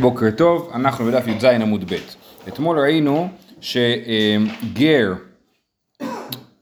בוקר 0.00 0.30
טוב, 0.30 0.70
אנחנו 0.74 1.04
בדף 1.04 1.26
י"ז 1.26 1.44
עמוד 1.44 1.92
ב'. 1.92 1.96
אתמול 2.48 2.78
ראינו 2.78 3.28
שגר, 3.60 5.12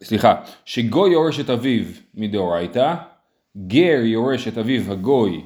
סליחה, 0.02 0.34
שגוי 0.64 1.12
יורש 1.12 1.40
את 1.40 1.50
אביו 1.50 1.84
מדאורייתא, 2.14 2.94
גר 3.66 4.00
יורש 4.04 4.48
את 4.48 4.58
אביו 4.58 4.92
הגוי 4.92 5.42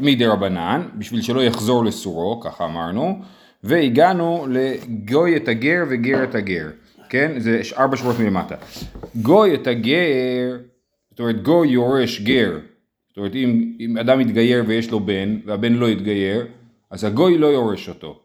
מדרבנן, 0.00 0.88
בשביל 0.98 1.22
שלא 1.22 1.40
יחזור 1.40 1.84
לסורו, 1.84 2.40
ככה 2.40 2.64
אמרנו, 2.64 3.18
והגענו 3.64 4.46
לגוי 4.50 5.36
את 5.36 5.48
הגר 5.48 5.84
וגר 5.90 6.24
את 6.24 6.34
הגר, 6.34 6.66
כן? 7.08 7.32
זה 7.38 7.60
ארבע 7.78 7.96
שורות 7.96 8.18
מלמטה. 8.18 8.54
גוי 9.22 9.54
את 9.54 9.66
הגר, 9.66 10.56
זאת 11.10 11.20
אומרת 11.20 11.42
גוי 11.42 11.68
יורש 11.68 12.20
גר, 12.20 12.58
זאת 13.08 13.16
אומרת 13.16 13.34
אם, 13.34 13.72
אם 13.80 13.98
אדם 13.98 14.18
מתגייר 14.18 14.64
ויש 14.66 14.90
לו 14.90 15.00
בן 15.00 15.38
והבן 15.44 15.72
לא 15.72 15.88
יתגייר 15.88 16.46
אז 16.90 17.04
הגוי 17.04 17.38
לא 17.38 17.46
יורש 17.46 17.88
אותו 17.88 18.20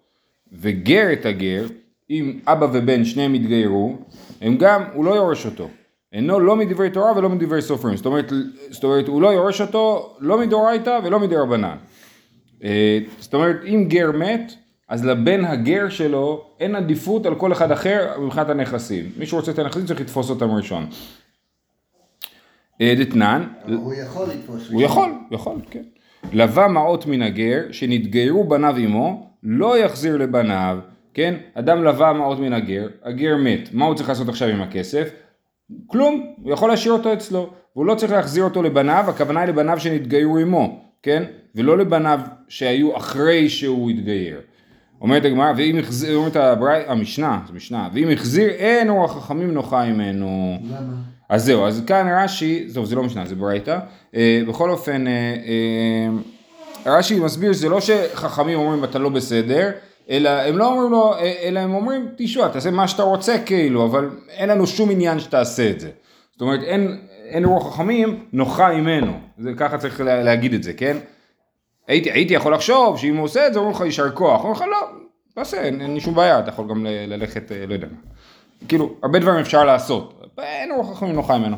וגר 0.52 1.14
את 1.14 1.26
הגר 1.26 1.66
אם 2.10 2.40
אבא 2.48 2.68
ובן 2.74 3.06
שניהם 3.06 3.36
יתגיירו 3.36 3.98
הם 4.42 4.58
גם 4.58 4.84
הוא 4.94 5.06
לא 5.06 5.12
יורש 5.12 5.46
אותו 5.46 5.70
אינו 6.14 6.40
לא 6.40 6.56
מדברי 6.56 6.90
תורה 6.90 7.18
ולא 7.18 7.30
מדברי 7.30 7.62
סופרים 7.62 7.98
זאת 7.98 8.06
אומרת, 8.06 8.32
זאת 8.70 8.84
אומרת 8.84 9.08
הוא 9.08 9.22
לא 9.22 9.28
יורש 9.28 9.62
אותו 9.62 10.16
לא 10.20 10.38
מדאורייתא 10.38 11.00
ולא 11.04 11.20
מדרבנן 11.20 11.78
אה, 12.64 13.00
זאת 13.20 13.34
אומרת 13.34 13.58
אם 13.66 13.86
גר 13.88 14.12
מת 14.12 14.54
אז 14.88 15.06
לבן 15.06 15.46
הגר 15.46 15.90
שלו 15.90 16.46
אין 16.60 16.76
עדיפות 16.76 17.26
על 17.26 17.36
כל 17.36 17.52
אחד 17.52 17.72
אחר 17.72 18.20
מבחינת 18.20 18.50
הנכסים 18.50 19.12
מי 19.18 19.26
שרוצה 19.26 19.52
את 19.52 19.60
הנכסים 19.60 19.86
צריך 19.86 20.02
לתפוס 20.02 20.30
אותם 20.30 20.52
ראשון 20.52 20.90
אה, 22.82 22.94
דתנן. 22.98 23.48
הוא 23.68 23.94
יכול 23.94 24.30
לתפוס. 24.30 24.70
הוא 24.72 24.82
יכול, 24.82 25.12
יכול, 25.32 25.60
כן. 25.70 25.84
לווה 26.34 26.68
מעות 26.68 27.06
מן 27.06 27.22
הגר, 27.22 27.62
שנתגיירו 27.72 28.44
בניו 28.44 28.76
עמו, 28.76 29.30
לא 29.44 29.78
יחזיר 29.78 30.18
לבניו, 30.18 30.80
כן? 31.14 31.36
אדם 31.54 31.84
לווה 31.84 32.14
מעות 32.14 32.40
מן 32.40 32.54
הגר, 32.54 32.88
הגר 33.04 33.36
מת, 33.38 33.70
מה 33.74 33.86
הוא 33.86 33.96
צריך 33.96 34.10
לעשות 34.10 34.30
עכשיו 34.30 34.48
עם 34.48 34.62
הכסף? 34.62 35.10
כלום, 35.88 36.34
הוא 36.44 36.54
יכול 36.54 36.70
להשאיר 36.70 36.94
אותו 36.94 37.14
אצלו, 37.14 37.50
והוא 37.76 37.86
לא 37.86 37.96
צריך 37.96 38.12
להחזיר 38.12 38.44
אותו 38.44 38.64
לבניו, 38.64 39.06
הכוונה 39.08 39.40
היא 39.40 39.50
לבניו 39.50 39.80
שנתגיירו 39.80 40.38
עמו, 40.38 40.80
כן? 41.04 41.24
ולא 41.56 41.78
לבניו 41.78 42.20
שהיו 42.48 42.98
אחרי 42.98 43.50
שהוא 43.50 43.90
התגייר. 43.90 44.42
אומרת 45.02 45.26
הגמרא, 45.26 45.54
ואם 45.58 45.78
החזיר, 45.80 46.16
אומרת 46.16 46.36
המשנה, 46.88 47.40
זה 47.48 47.54
משנה, 47.54 47.90
ואם 47.94 48.10
החזיר 48.10 48.50
אין 48.50 48.90
אורח 48.90 49.18
חכמים 49.18 49.54
נוחה 49.54 49.86
ממנו. 49.86 50.58
למה? 50.64 50.94
אז 51.32 51.46
זהו, 51.46 51.66
אז 51.66 51.84
כאן 51.88 52.08
רש"י, 52.24 52.68
טוב 52.74 52.86
זה 52.86 52.96
לא 52.96 53.04
משנה, 53.04 53.26
זה 53.26 53.36
ברייתא, 53.36 53.80
אה, 54.16 54.42
בכל 54.48 54.70
אופן, 54.70 55.08
אה, 55.08 55.14
אה, 56.86 56.98
רש"י 56.98 57.20
מסביר 57.20 57.54
שזה 57.54 57.70
לא 57.70 57.82
שחכמים 57.82 58.60
אומרים 58.60 58.84
אתה 58.84 59.00
לא 59.00 59.10
בסדר, 59.10 59.72
אלא 60.10 60.30
הם 60.30 60.58
לא 60.58 60.68
אומרים 60.68 60.92
לו, 60.92 61.14
אלא 61.44 61.60
הם 61.60 61.74
אומרים 61.74 62.08
תשמע, 62.18 62.48
תעשה 62.48 62.72
מה 62.72 62.88
שאתה 62.88 63.04
רוצה 63.04 63.38
כאילו, 63.46 63.86
אבל 63.86 64.10
אין 64.30 64.50
לנו 64.50 64.68
שום 64.68 64.92
עניין 64.92 65.20
שתעשה 65.20 65.70
את 65.70 65.80
זה. 65.80 65.90
זאת 66.32 66.42
אומרת, 66.42 66.64
אין, 66.64 66.98
אין 67.26 67.46
רוח 67.46 67.74
חכמים 67.74 68.26
נוחה 68.34 68.74
ממנו, 68.74 69.14
זה 69.38 69.52
ככה 69.58 69.78
צריך 69.78 70.02
לה, 70.02 70.24
להגיד 70.24 70.54
את 70.54 70.64
זה, 70.64 70.74
כן? 70.74 70.98
הייתי, 71.88 72.12
הייתי 72.12 72.34
יכול 72.34 72.54
לחשוב 72.54 72.98
שאם 72.98 73.16
הוא 73.16 73.26
עושה 73.26 73.48
את 73.48 73.54
זה, 73.54 73.60
אומרים 73.60 73.76
לך 73.76 73.82
יישר 73.82 74.12
כוח, 74.12 74.40
אומרים 74.40 74.56
לך 74.56 74.62
לא, 74.62 74.88
תעשה, 75.36 75.62
אין, 75.62 75.94
לי 75.94 76.00
שום 76.00 76.16
בעיה, 76.16 76.40
אתה 76.40 76.50
יכול 76.50 76.70
גם 76.70 76.86
ללכת, 76.86 77.52
לא 77.68 77.74
יודע 77.74 77.88
מה. 77.92 77.98
כאילו, 78.68 78.94
הרבה 79.04 79.20
דברים 79.20 79.40
אפשר 79.40 79.66
לעשות, 79.66 80.21
אין 80.38 80.72
רוח 80.72 80.98
חכמים 80.98 81.16
נוחה 81.16 81.38
ממנו. 81.38 81.58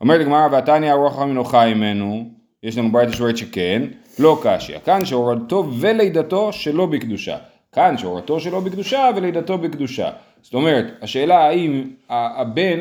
אומרת 0.00 0.20
הגמרא, 0.20 0.48
ועתניא 0.52 0.92
רוח 0.92 1.16
חכמים 1.16 1.34
נוחה 1.34 1.74
ממנו, 1.74 2.24
יש 2.62 2.78
לנו 2.78 2.92
ברייתא 2.92 3.12
שאומרת 3.12 3.36
שכן, 3.36 3.82
לא 4.18 4.40
קשיא. 4.42 4.78
כאן 4.78 5.04
שהורדתו 5.04 5.66
ולידתו 5.80 6.52
שלא 6.52 6.86
בקדושה. 6.86 7.36
כאן 7.72 7.98
שהורדתו 7.98 8.40
שלא 8.40 8.60
בקדושה 8.60 9.10
ולידתו 9.16 9.58
בקדושה. 9.58 10.10
זאת 10.42 10.54
אומרת, 10.54 10.84
השאלה 11.02 11.38
האם 11.48 11.90
הבן 12.08 12.80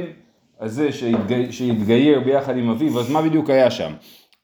הזה 0.59 0.91
שהתגי, 0.91 1.51
שהתגייר 1.51 2.19
ביחד 2.19 2.57
עם 2.57 2.69
אביו, 2.69 2.99
אז 2.99 3.11
מה 3.11 3.21
בדיוק 3.21 3.49
היה 3.49 3.71
שם? 3.71 3.93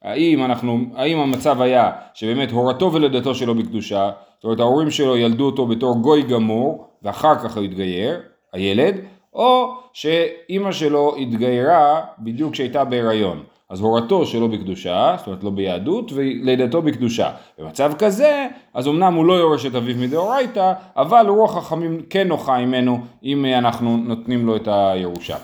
האם 0.03 0.43
אנחנו, 0.45 0.79
האם 0.95 1.19
המצב 1.19 1.61
היה 1.61 1.91
שבאמת 2.13 2.51
הורתו 2.51 2.93
ולידתו 2.93 3.35
שלו 3.35 3.55
בקדושה, 3.55 4.11
זאת 4.35 4.43
אומרת 4.43 4.59
ההורים 4.59 4.91
שלו 4.91 5.17
ילדו 5.17 5.45
אותו 5.45 5.65
בתור 5.65 6.01
גוי 6.01 6.23
גמור, 6.23 6.87
ואחר 7.03 7.35
כך 7.35 7.57
הוא 7.57 7.63
התגייר, 7.63 8.21
הילד, 8.53 8.95
או 9.35 9.73
שאימא 9.93 10.71
שלו 10.71 11.15
התגיירה 11.15 12.01
בדיוק 12.19 12.53
כשהייתה 12.53 12.83
בהיריון. 12.83 13.43
אז 13.69 13.81
הורתו 13.81 14.25
שלא 14.25 14.47
בקדושה, 14.47 15.15
זאת 15.17 15.27
אומרת 15.27 15.43
לא 15.43 15.49
ביהדות, 15.49 16.11
ולידתו 16.13 16.81
בקדושה. 16.81 17.29
במצב 17.59 17.93
כזה, 17.99 18.47
אז 18.73 18.87
אמנם 18.87 19.13
הוא 19.13 19.25
לא 19.25 19.33
יורש 19.33 19.65
את 19.65 19.75
אביו 19.75 19.95
מדאורייתא, 19.97 20.73
אבל 20.95 21.25
רוח 21.27 21.57
חכמים 21.57 22.01
כן 22.09 22.27
נוחה 22.27 22.57
ממנו, 22.57 22.99
אם 23.23 23.45
אנחנו 23.45 23.97
נותנים 23.97 24.45
לו 24.45 24.55
את 24.55 24.67
הירושה. 24.71 25.37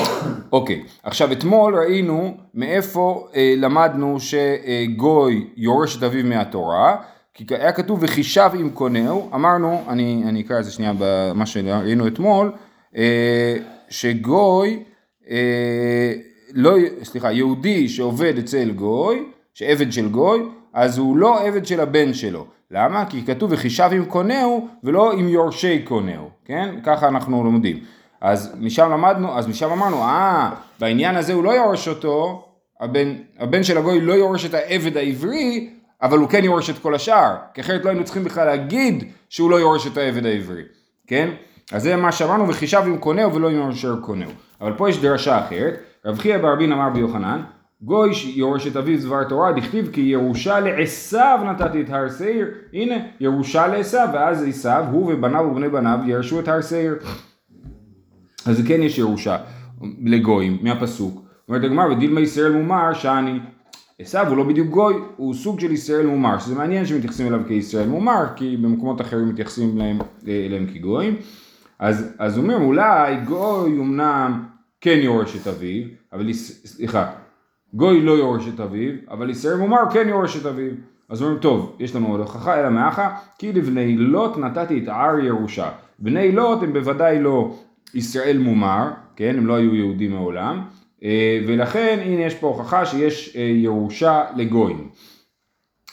אוקיי, 0.52 0.82
עכשיו 1.02 1.32
אתמול 1.32 1.76
ראינו 1.76 2.34
מאיפה 2.54 3.26
אה, 3.34 3.54
למדנו 3.56 4.16
שגוי 4.20 5.46
יורש 5.56 5.96
את 5.96 6.02
אביו 6.02 6.24
מהתורה, 6.24 6.96
כי 7.46 7.54
היה 7.54 7.72
כתוב 7.72 7.98
וחישב 8.02 8.50
עם 8.54 8.70
קונהו, 8.70 9.30
אמרנו, 9.34 9.84
אני, 9.88 10.22
אני 10.26 10.40
אקרא 10.40 10.58
את 10.58 10.64
זה 10.64 10.70
שנייה 10.70 10.92
במה 10.98 11.46
שראינו 11.46 12.06
אתמול, 12.06 12.52
אה, 12.96 13.56
שגוי, 13.88 14.82
אה, 15.30 16.12
לא, 16.54 16.76
סליחה, 17.02 17.32
יהודי 17.32 17.88
שעובד 17.88 18.38
אצל 18.38 18.70
גוי, 18.70 19.24
שעבד 19.54 19.92
של 19.92 20.08
גוי, 20.08 20.40
אז 20.74 20.98
הוא 20.98 21.16
לא 21.16 21.40
עבד 21.40 21.66
של 21.66 21.80
הבן 21.80 22.14
שלו. 22.14 22.46
למה? 22.70 23.04
כי 23.06 23.22
כתוב 23.26 23.52
וחישב 23.52 23.90
עם 23.92 24.04
קונהו 24.04 24.68
ולא 24.84 25.12
עם 25.12 25.28
יורשי 25.28 25.82
קונהו, 25.84 26.30
כן? 26.44 26.74
ככה 26.84 27.08
אנחנו 27.08 27.44
לומדים. 27.44 27.78
אז 28.20 28.54
משם 28.60 28.90
למדנו, 28.90 29.38
אז 29.38 29.46
משם 29.46 29.70
אמרנו, 29.70 30.02
אה, 30.02 30.50
בעניין 30.80 31.16
הזה 31.16 31.32
הוא 31.32 31.44
לא 31.44 31.50
יורש 31.50 31.88
אותו, 31.88 32.44
הבן, 32.80 33.14
הבן 33.38 33.62
של 33.62 33.78
הגוי 33.78 34.00
לא 34.00 34.12
יורש 34.12 34.44
את 34.44 34.54
העבד 34.54 34.96
העברי, 34.96 35.70
אבל 36.02 36.18
הוא 36.18 36.28
כן 36.28 36.44
יורש 36.44 36.70
את 36.70 36.78
כל 36.78 36.94
השאר, 36.94 37.36
כי 37.54 37.60
אחרת 37.60 37.84
לא 37.84 37.90
היינו 37.90 38.04
צריכים 38.04 38.24
בכלל 38.24 38.46
להגיד 38.46 39.04
שהוא 39.28 39.50
לא 39.50 39.56
יורש 39.56 39.86
את 39.86 39.96
העבד 39.96 40.26
העברי, 40.26 40.62
כן? 41.06 41.30
אז 41.72 41.82
זה 41.82 41.96
מה 41.96 42.12
שאמרנו, 42.12 42.48
וחישב 42.48 42.82
עם 42.86 42.98
קונהו 42.98 43.34
ולא 43.34 43.48
עם 43.48 43.56
יורשר 43.56 43.96
קונהו. 44.00 44.30
אבל 44.60 44.72
פה 44.72 44.90
יש 44.90 44.98
דרשה 44.98 45.46
אחרת, 45.46 45.74
רב 46.04 46.18
חייא 46.18 46.38
ברבין 46.38 46.72
אמר 46.72 46.90
ביוחנן, 46.90 47.42
גוי 47.82 48.10
יורש 48.34 48.66
את 48.66 48.76
אביו 48.76 49.00
דבר 49.00 49.24
תורה, 49.24 49.52
דכתיב 49.52 49.90
כי 49.92 50.00
ירושה 50.00 50.60
לעשו 50.60 51.44
נתתי 51.50 51.80
את 51.80 51.90
הר 51.90 52.08
שעיר, 52.18 52.48
הנה 52.72 52.94
ירושה 53.20 53.66
לעשו, 53.66 53.98
ואז 54.12 54.44
עשו, 54.48 54.78
הוא 54.90 55.12
ובניו 55.12 55.44
ובני 55.50 55.68
בניו 55.68 55.98
ירשו 56.06 56.40
את 56.40 56.48
הר 56.48 56.60
שעיר. 56.62 56.94
אז 58.46 58.62
כן 58.68 58.82
יש 58.82 58.98
ירושה 58.98 59.36
לגויים 60.04 60.58
מהפסוק. 60.62 61.22
אומרת 61.48 61.64
הגמרא, 61.64 61.86
ודילמה 61.86 62.20
ישראל 62.20 62.52
מומר 62.52 62.92
שאני 62.94 63.38
עשו 64.00 64.18
הוא 64.18 64.36
לא 64.36 64.44
בדיוק 64.44 64.68
גוי, 64.68 64.94
הוא 65.16 65.34
סוג 65.34 65.60
של 65.60 65.72
ישראל 65.72 66.06
מומר, 66.06 66.38
שזה 66.38 66.54
מעניין 66.54 66.86
שמתייחסים 66.86 67.26
אליו 67.26 67.40
כישראל 67.48 67.88
מומר, 67.88 68.24
כי 68.36 68.56
במקומות 68.56 69.00
אחרים 69.00 69.28
מתייחסים 69.28 69.76
אליהם, 69.76 69.98
אליהם 70.28 70.66
כגויים. 70.66 71.16
אז, 71.78 72.14
אז 72.18 72.36
הוא 72.36 72.44
אומר, 72.44 72.56
אולי 72.56 73.16
גוי 73.24 73.72
אמנם 73.72 74.44
כן 74.80 74.98
יורש 75.02 75.36
את 75.36 75.46
אביו, 75.46 75.84
אבל 76.12 76.32
סליחה, 76.32 77.10
גוי 77.74 78.02
לא 78.02 78.12
יורש 78.12 78.48
את 78.54 78.60
אביו, 78.60 78.92
אבל 79.10 79.30
ישראל 79.30 79.56
מומר 79.56 79.90
כן 79.92 80.08
יורש 80.08 80.36
את 80.36 80.46
אביו. 80.46 80.72
אז 81.08 81.22
אומרים, 81.22 81.38
טוב, 81.38 81.76
יש 81.78 81.96
לנו 81.96 82.08
עוד 82.08 82.20
הוכחה, 82.20 82.60
אלא 82.60 82.70
מאחה, 82.70 83.16
כי 83.38 83.52
לבני 83.52 83.96
לוט 83.96 84.38
נתתי 84.38 84.82
את 84.82 84.88
הר 84.88 85.18
ירושה. 85.18 85.70
בני 85.98 86.32
לוט 86.32 86.62
הם 86.62 86.72
בוודאי 86.72 87.22
לא 87.22 87.54
ישראל 87.94 88.38
מומר, 88.38 88.88
כן, 89.16 89.34
הם 89.38 89.46
לא 89.46 89.54
היו 89.54 89.74
יהודים 89.74 90.10
מעולם, 90.10 90.62
ולכן 91.46 91.98
הנה 92.04 92.22
יש 92.22 92.34
פה 92.34 92.46
הוכחה 92.46 92.86
שיש 92.86 93.36
ירושה 93.36 94.24
לגויים. 94.36 94.88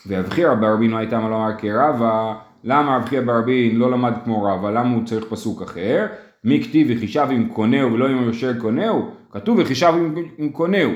ורב 0.07 0.29
חייא 0.29 0.53
ברבינו 0.53 0.97
הייתה 0.97 1.19
מה 1.19 1.29
לומר 1.29 1.57
כרבה, 1.57 2.35
למה 2.63 2.97
רב 2.97 3.05
חייא 3.05 3.21
ברבין 3.21 3.75
לא 3.75 3.91
למד 3.91 4.13
כמו 4.23 4.43
רבה, 4.43 4.71
למה 4.71 4.95
הוא 4.95 5.05
צריך 5.05 5.25
פסוק 5.29 5.61
אחר? 5.61 6.05
מי 6.43 6.63
כתיב 6.63 6.87
וחישב 6.89 7.27
עם 7.31 7.49
קונהו 7.49 7.93
ולא 7.93 8.07
עם 8.07 8.23
יורשי 8.23 8.47
קונהו? 8.57 9.09
כתוב 9.31 9.57
וחישב 9.59 9.93
עם, 9.97 10.15
עם 10.37 10.49
קונהו. 10.49 10.91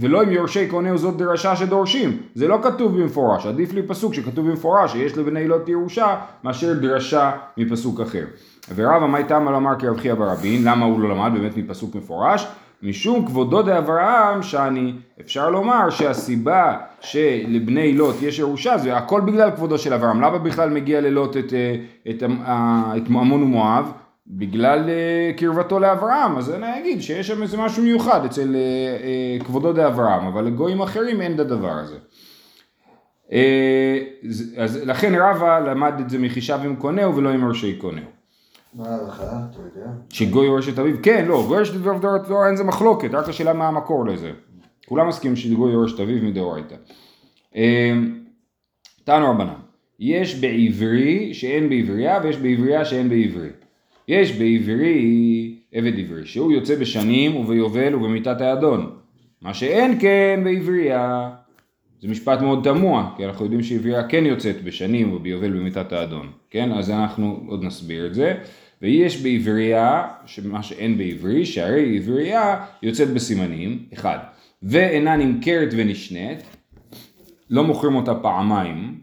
ולא 0.00 0.22
עם 0.22 0.30
יורשי 0.30 0.68
קונהו 0.68 0.98
זאת 0.98 1.16
דרשה 1.16 1.56
שדורשים, 1.56 2.16
זה 2.34 2.48
לא 2.48 2.58
כתוב 2.62 3.00
במפורש, 3.00 3.46
עדיף 3.46 3.72
לי 3.72 3.82
פסוק 3.82 4.14
שכתוב 4.14 4.48
במפורש 4.48 4.92
שיש 4.92 5.16
לבני 5.16 5.48
לוט 5.48 5.68
ירושה 5.68 6.16
מאשר 6.44 6.72
דרשה 6.72 7.30
מפסוק 7.56 8.00
אחר. 8.00 8.24
ורבא 8.74 9.06
מאי 9.06 9.24
תמה 9.24 9.50
לומר 9.50 9.78
כרב 9.78 9.96
חייא 9.96 10.14
ברבין, 10.14 10.64
למה 10.64 10.86
הוא 10.86 11.00
לא 11.00 11.08
למד 11.08 11.32
באמת 11.32 11.56
מפסוק 11.56 11.94
מפורש? 11.94 12.46
משום 12.82 13.26
כבודו 13.26 13.62
דאברהם 13.62 14.42
שאני 14.42 14.92
אפשר 15.20 15.50
לומר 15.50 15.90
שהסיבה 15.90 16.76
שלבני 17.00 17.92
לוט 17.92 18.16
יש 18.22 18.38
ירושה 18.38 18.78
זה 18.78 18.96
הכל 18.96 19.20
בגלל 19.20 19.50
כבודו 19.50 19.78
של 19.78 19.94
אברהם 19.94 20.20
למה 20.20 20.38
בכלל 20.38 20.70
מגיע 20.70 21.00
ללוט 21.00 21.36
את, 21.36 21.44
את, 21.44 21.52
את, 22.10 22.22
את 22.96 23.08
עמון 23.08 23.42
ומואב 23.42 23.92
בגלל 24.30 24.90
קרבתו 25.36 25.78
לאברהם 25.78 26.36
אז 26.38 26.50
אני 26.54 26.78
אגיד 26.78 27.02
שיש 27.02 27.26
שם 27.26 27.42
איזה 27.42 27.56
משהו 27.56 27.82
מיוחד 27.82 28.24
אצל 28.24 28.56
כבודו 29.44 29.72
דאברהם 29.72 30.26
אבל 30.26 30.44
לגויים 30.44 30.80
אחרים 30.80 31.20
אין 31.20 31.34
את 31.34 31.40
הדבר 31.40 31.70
הזה 31.72 31.96
אה, 33.32 33.98
אז- 34.56 34.80
לכן 34.86 35.14
רבא 35.14 35.58
למד 35.58 35.92
את 36.00 36.10
זה 36.10 36.18
מחישיו 36.18 36.60
עם 36.64 36.76
קונהו 36.76 37.16
ולא 37.16 37.28
עם 37.30 37.48
ראשי 37.48 37.76
קונהו. 37.76 38.04
מה 38.74 38.88
ההלכה, 38.88 39.24
אתה 39.24 39.58
יודע? 39.58 39.90
שגוי 40.10 40.46
יורש 40.46 40.68
את 40.68 40.78
אביו, 40.78 40.96
כן, 41.02 41.24
לא, 41.28 41.44
גוי 41.46 41.56
יורש 41.56 41.70
את 41.70 41.74
אביו 41.74 41.94
מדאורייתא 41.96 42.46
אין 42.46 42.56
זה 42.56 42.64
מחלוקת, 42.64 43.14
רק 43.14 43.28
השאלה 43.28 43.52
מה 43.52 43.68
המקור 43.68 44.06
לזה. 44.06 44.30
כולם 44.86 45.08
מסכימים 45.08 45.36
שגוי 45.36 45.72
יורש 45.72 45.94
את 45.94 46.00
אביו 46.00 46.22
מדאורייתא. 46.22 46.74
אה, 47.56 47.92
תנו 49.04 49.30
רבנן, 49.30 49.54
יש 50.00 50.34
בעברי 50.40 51.34
שאין 51.34 51.68
בעברייה 51.68 52.20
ויש 52.22 52.36
בעברייה 52.36 52.84
שאין 52.84 53.08
בעברי. 53.08 53.48
יש 54.08 54.32
בעברי 54.32 55.54
עבד 55.72 55.98
עברי, 55.98 56.26
שהוא 56.26 56.52
יוצא 56.52 56.74
בשנים 56.76 57.36
וביובל 57.36 57.94
ובמיתת 57.94 58.40
האדון. 58.40 58.90
מה 59.42 59.54
שאין 59.54 60.00
כן 60.00 60.40
בעברייה. 60.44 61.30
זה 62.00 62.08
משפט 62.08 62.40
מאוד 62.40 62.60
תמוה, 62.64 63.10
כי 63.16 63.26
אנחנו 63.26 63.44
יודעים 63.44 63.62
שעברייה 63.62 64.08
כן 64.08 64.26
יוצאת 64.26 64.64
בשנים 64.64 65.12
וביובל 65.12 65.50
במיתת 65.50 65.92
האדון, 65.92 66.30
כן? 66.50 66.72
אז 66.72 66.90
אנחנו 66.90 67.40
עוד 67.46 67.64
נסביר 67.64 68.06
את 68.06 68.14
זה. 68.14 68.34
ויש 68.82 69.22
בעברייה, 69.22 70.08
מה 70.44 70.62
שאין 70.62 70.98
בעברי, 70.98 71.46
שהרי 71.46 71.96
עברייה 71.96 72.64
יוצאת 72.82 73.08
בסימנים, 73.08 73.78
אחד, 73.94 74.18
ואינה 74.62 75.16
נמכרת 75.16 75.68
ונשנית, 75.76 76.38
לא 77.50 77.64
מוכרים 77.64 77.94
אותה 77.94 78.14
פעמיים, 78.14 79.00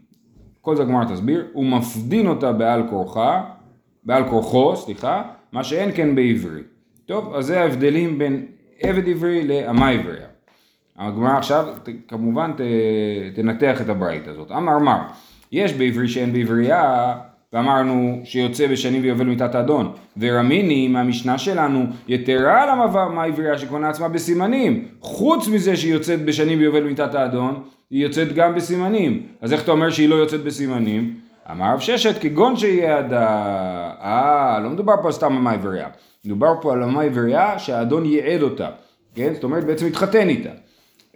כל 0.60 0.76
זה 0.76 0.82
הגמרא 0.82 1.04
תסביר, 1.04 1.46
הוא 1.52 1.66
מפדין 1.66 2.26
אותה 2.26 2.52
בעל 2.52 2.82
כורחה, 2.90 3.44
בעל 4.06 4.28
כורחו, 4.28 4.76
סליחה, 4.76 5.22
מה 5.52 5.64
שאין 5.64 5.90
כן 5.94 6.14
בעברי. 6.14 6.60
טוב, 7.06 7.34
אז 7.34 7.46
זה 7.46 7.60
ההבדלים 7.60 8.18
בין 8.18 8.46
עבד 8.80 9.08
עברי 9.08 9.46
לאמה 9.48 9.88
עברייה. 9.88 10.26
הגמרא 10.98 11.36
עכשיו 11.36 11.66
ת, 11.82 11.88
כמובן 12.08 12.52
ת, 12.56 12.60
תנתח 13.34 13.80
את 13.80 13.88
הברית 13.88 14.28
הזאת. 14.28 14.50
אמר 14.50 14.78
מר, 14.78 14.98
יש 15.52 15.72
בעברי 15.72 16.08
שאין 16.08 16.32
בעברייה, 16.32 17.14
ואמרנו 17.52 18.20
שיוצא 18.24 18.66
בשנים 18.66 19.02
ויובל 19.02 19.24
מיתת 19.24 19.54
האדון. 19.54 19.92
ורמיני 20.18 20.88
מהמשנה 20.88 21.38
שלנו, 21.38 21.84
יתרה 22.08 22.62
על 22.62 22.68
המעבר 22.68 23.20
העברייה 23.20 23.58
שקונה 23.58 23.88
עצמה 23.88 24.08
בסימנים. 24.08 24.84
חוץ 25.00 25.48
מזה 25.48 25.76
שהיא 25.76 25.92
יוצאת 25.92 26.24
בשנים 26.24 26.58
ויובל 26.58 26.82
מיתת 26.82 27.14
האדון, 27.14 27.62
היא 27.90 28.02
יוצאת 28.02 28.32
גם 28.32 28.54
בסימנים. 28.54 29.22
אז 29.40 29.52
איך 29.52 29.64
אתה 29.64 29.72
אומר 29.72 29.90
שהיא 29.90 30.08
לא 30.08 30.14
יוצאת 30.14 30.44
בסימנים? 30.44 31.25
אמר 31.50 31.72
רב 31.72 31.80
ששת, 31.80 32.22
כגון 32.22 32.56
שיהיה 32.56 32.98
עדה... 32.98 33.26
אה, 34.02 34.60
לא 34.62 34.70
מדובר 34.70 34.94
פה 35.02 35.12
סתם 35.12 35.36
על 35.36 35.42
מעברייה. 35.42 35.88
מדובר 36.24 36.52
פה 36.60 36.72
על 36.72 36.82
המעברייה 36.82 37.58
שהאדון 37.58 38.04
ייעד 38.04 38.42
אותה. 38.42 38.68
כן? 39.14 39.34
זאת 39.34 39.44
אומרת 39.44 39.64
בעצם 39.64 39.86
התחתן 39.86 40.28
איתה. 40.28 40.50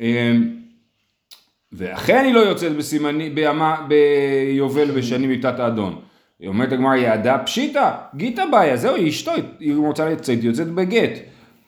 אמ, 0.01 0.57
ואכן 1.73 2.25
היא 2.25 2.35
לא 2.35 2.41
יוצאת 2.41 2.77
בסימני, 2.77 3.31
בימה, 3.31 3.87
ביובל 3.89 4.91
בשנים 4.91 5.29
מיתת 5.29 5.59
האדון. 5.59 6.01
היא 6.41 6.49
אומרת 6.49 6.73
הגמרא 6.73 6.97
יעדה 6.97 7.39
פשיטא, 7.39 7.91
גיתא 8.15 8.45
בעיה, 8.53 8.77
זהו, 8.77 8.95
היא 8.95 9.09
אשתו, 9.09 9.33
היא 9.61 9.77
רוצה 9.77 10.09
לצאת, 10.09 10.39
היא 10.39 10.49
יוצאת 10.49 10.69
בגט. 10.69 11.19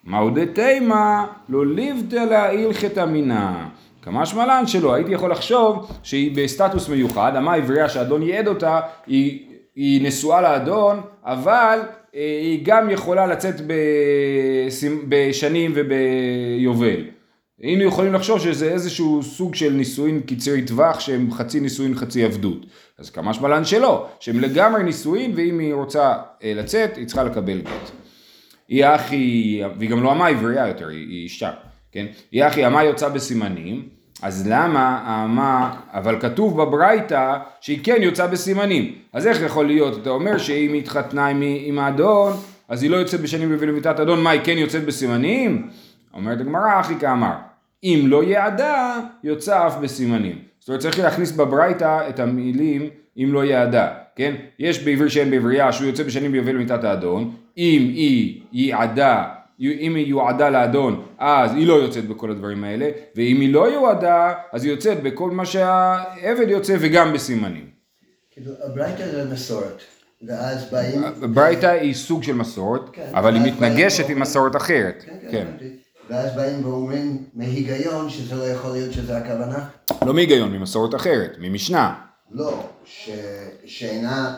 מהו 0.05 0.31
דתימה, 0.31 1.27
לא 1.49 1.67
ליבתא 1.67 2.17
להילכתא 2.17 3.05
מינה. 3.05 3.69
כמה 4.03 4.27
שמלן 4.27 4.67
שלא, 4.67 4.95
הייתי 4.95 5.13
יכול 5.13 5.31
לחשוב 5.31 5.93
שהיא 6.03 6.37
בסטטוס 6.37 6.89
מיוחד, 6.89 7.33
המה 7.37 7.55
עברייה 7.55 7.89
שהאדון 7.89 8.23
ייעד 8.23 8.49
אותה, 8.49 8.81
היא, 9.07 9.49
היא 9.77 10.07
נשואה 10.07 10.41
לאדון, 10.41 11.01
אבל 11.25 11.79
אה, 12.15 12.39
היא 12.43 12.61
גם 12.65 12.91
יכולה 12.91 13.27
לצאת 13.27 13.55
בשנים 15.09 15.73
וביובל. 15.75 17.05
היינו 17.61 17.85
יכולים 17.85 18.13
לחשוב 18.13 18.41
שזה 18.41 18.73
איזשהו 18.73 19.23
סוג 19.23 19.55
של 19.55 19.73
נישואין 19.73 20.21
קצרי 20.21 20.63
טווח 20.63 21.01
שהם 21.01 21.31
חצי 21.31 21.61
נישואין 21.61 21.95
חצי 21.95 22.25
עבדות. 22.25 22.67
אז 22.99 23.11
כמה 23.11 23.35
שמלן 23.35 23.65
שלא, 23.65 24.07
שהם 24.21 24.41
לגמרי 24.41 24.83
נישואין 24.83 25.33
ואם 25.35 25.59
היא 25.59 25.75
רוצה 25.75 26.13
אה, 26.43 26.53
לצאת 26.57 26.97
היא 26.97 27.07
צריכה 27.07 27.25
לקבל 27.25 27.61
גט. 27.61 27.91
היא 28.69 28.85
אחי, 28.87 29.63
והיא 29.79 29.91
גם 29.91 30.03
לא 30.03 30.13
אמה 30.13 30.27
עברייה 30.27 30.69
יותר, 30.69 30.89
היא 30.89 31.23
אישה, 31.23 31.51
כן? 31.93 32.07
היא 32.33 32.47
אחי 32.47 32.67
אמה 32.67 32.85
יוצאה 32.85 33.09
בסימנים, 33.09 33.89
אז 34.23 34.49
למה 34.49 35.03
האמה, 35.05 35.75
אבל 35.93 36.21
כתוב 36.21 36.63
בברייתא 36.63 37.39
שהיא 37.61 37.79
כן 37.85 37.97
יוצאה 38.01 38.27
בסימנים. 38.27 38.93
אז 39.13 39.27
איך 39.27 39.43
יכול 39.43 39.67
להיות? 39.67 40.03
אתה 40.03 40.11
אומר 40.11 40.39
שאם 40.39 40.73
היא 40.73 40.81
התחתנה 40.81 41.27
עם, 41.27 41.43
עם 41.43 41.79
האדון, 41.79 42.33
אז 42.69 42.83
היא 42.83 42.91
לא 42.91 42.97
יוצאת 42.97 43.21
בשנים 43.21 43.49
ובלמיתת 43.53 44.01
אדון, 44.01 44.23
מה 44.23 44.31
היא 44.31 44.41
כן 44.45 44.59
יוצאת 44.59 44.85
בסימנים? 44.85 45.69
אומרת 46.15 46.41
הגמרא, 46.41 46.81
אחי 46.81 46.95
כאמר, 47.01 47.35
אם 47.85 48.05
לא 48.05 48.25
יעדה, 48.25 49.01
יוצא 49.25 49.67
אף 49.67 49.77
בסימנים. 49.77 50.39
זאת 50.59 50.69
אומרת, 50.69 50.81
צריך 50.81 50.99
להכניס 50.99 51.33
בברייתא 51.33 52.09
את 52.09 52.21
המילים 52.21 52.89
אם 53.17 53.29
לא 53.33 53.45
יעדה, 53.45 53.89
כן? 54.17 54.35
יש 54.59 54.85
בעברי 54.85 55.11
שאין 55.11 55.31
בעברייה 55.31 55.73
שהוא 55.73 55.87
יוצא 55.87 56.03
בשנים 56.03 56.33
ביובל 56.33 56.57
מיתת 56.57 56.85
האדון, 56.85 57.35
אם 57.59 57.91
היא 57.95 58.41
יעדה, 58.53 59.25
אם 59.63 59.95
היא 59.95 60.07
יועדה 60.07 60.51
לאדון, 60.51 61.07
אז 61.19 61.55
היא 61.55 61.67
לא 61.67 61.75
יוצאת 61.75 62.09
בכל 62.09 62.31
הדברים 62.31 62.65
האלה, 62.65 62.91
ואם 63.17 63.41
היא 63.41 63.53
לא 63.53 63.73
יועדה, 63.73 64.33
אז 64.53 64.65
היא 64.65 64.73
יוצאת 64.73 65.03
בכל 65.03 65.31
מה 65.31 65.47
שהעבד 65.47 66.49
יוצא 66.49 66.77
וגם 66.81 67.13
בסימנים. 67.13 67.71
כאילו, 68.31 68.53
הברייתא 68.65 69.11
זה 69.11 69.33
מסורת, 69.33 69.83
ואז 70.29 70.71
באים... 70.71 71.03
ברייתא 71.35 71.67
היא 71.67 71.95
סוג 71.95 72.23
של 72.23 72.35
מסורת, 72.35 72.81
כן, 72.93 73.11
אבל 73.15 73.35
היא 73.35 73.43
מתנגשת 73.43 74.09
עם 74.09 74.21
מסורת 74.21 74.57
אחרת. 74.57 75.03
כן, 75.07 75.17
כן, 75.31 75.47
כן. 75.59 75.67
ואז 76.11 76.37
באים 76.37 76.67
ואומרים 76.67 77.25
מהיגיון 77.35 78.11
שזה 78.11 78.35
לא 78.35 78.45
יכול 78.45 78.71
להיות 78.71 78.93
שזה 78.93 79.17
הכוונה. 79.17 79.69
לא 80.07 80.15
מהיגיון, 80.15 80.53
ממסורת 80.53 80.95
אחרת, 80.95 81.37
ממשנה. 81.39 81.95
לא, 82.31 82.69
ש... 82.85 83.11
שאינה, 83.65 84.37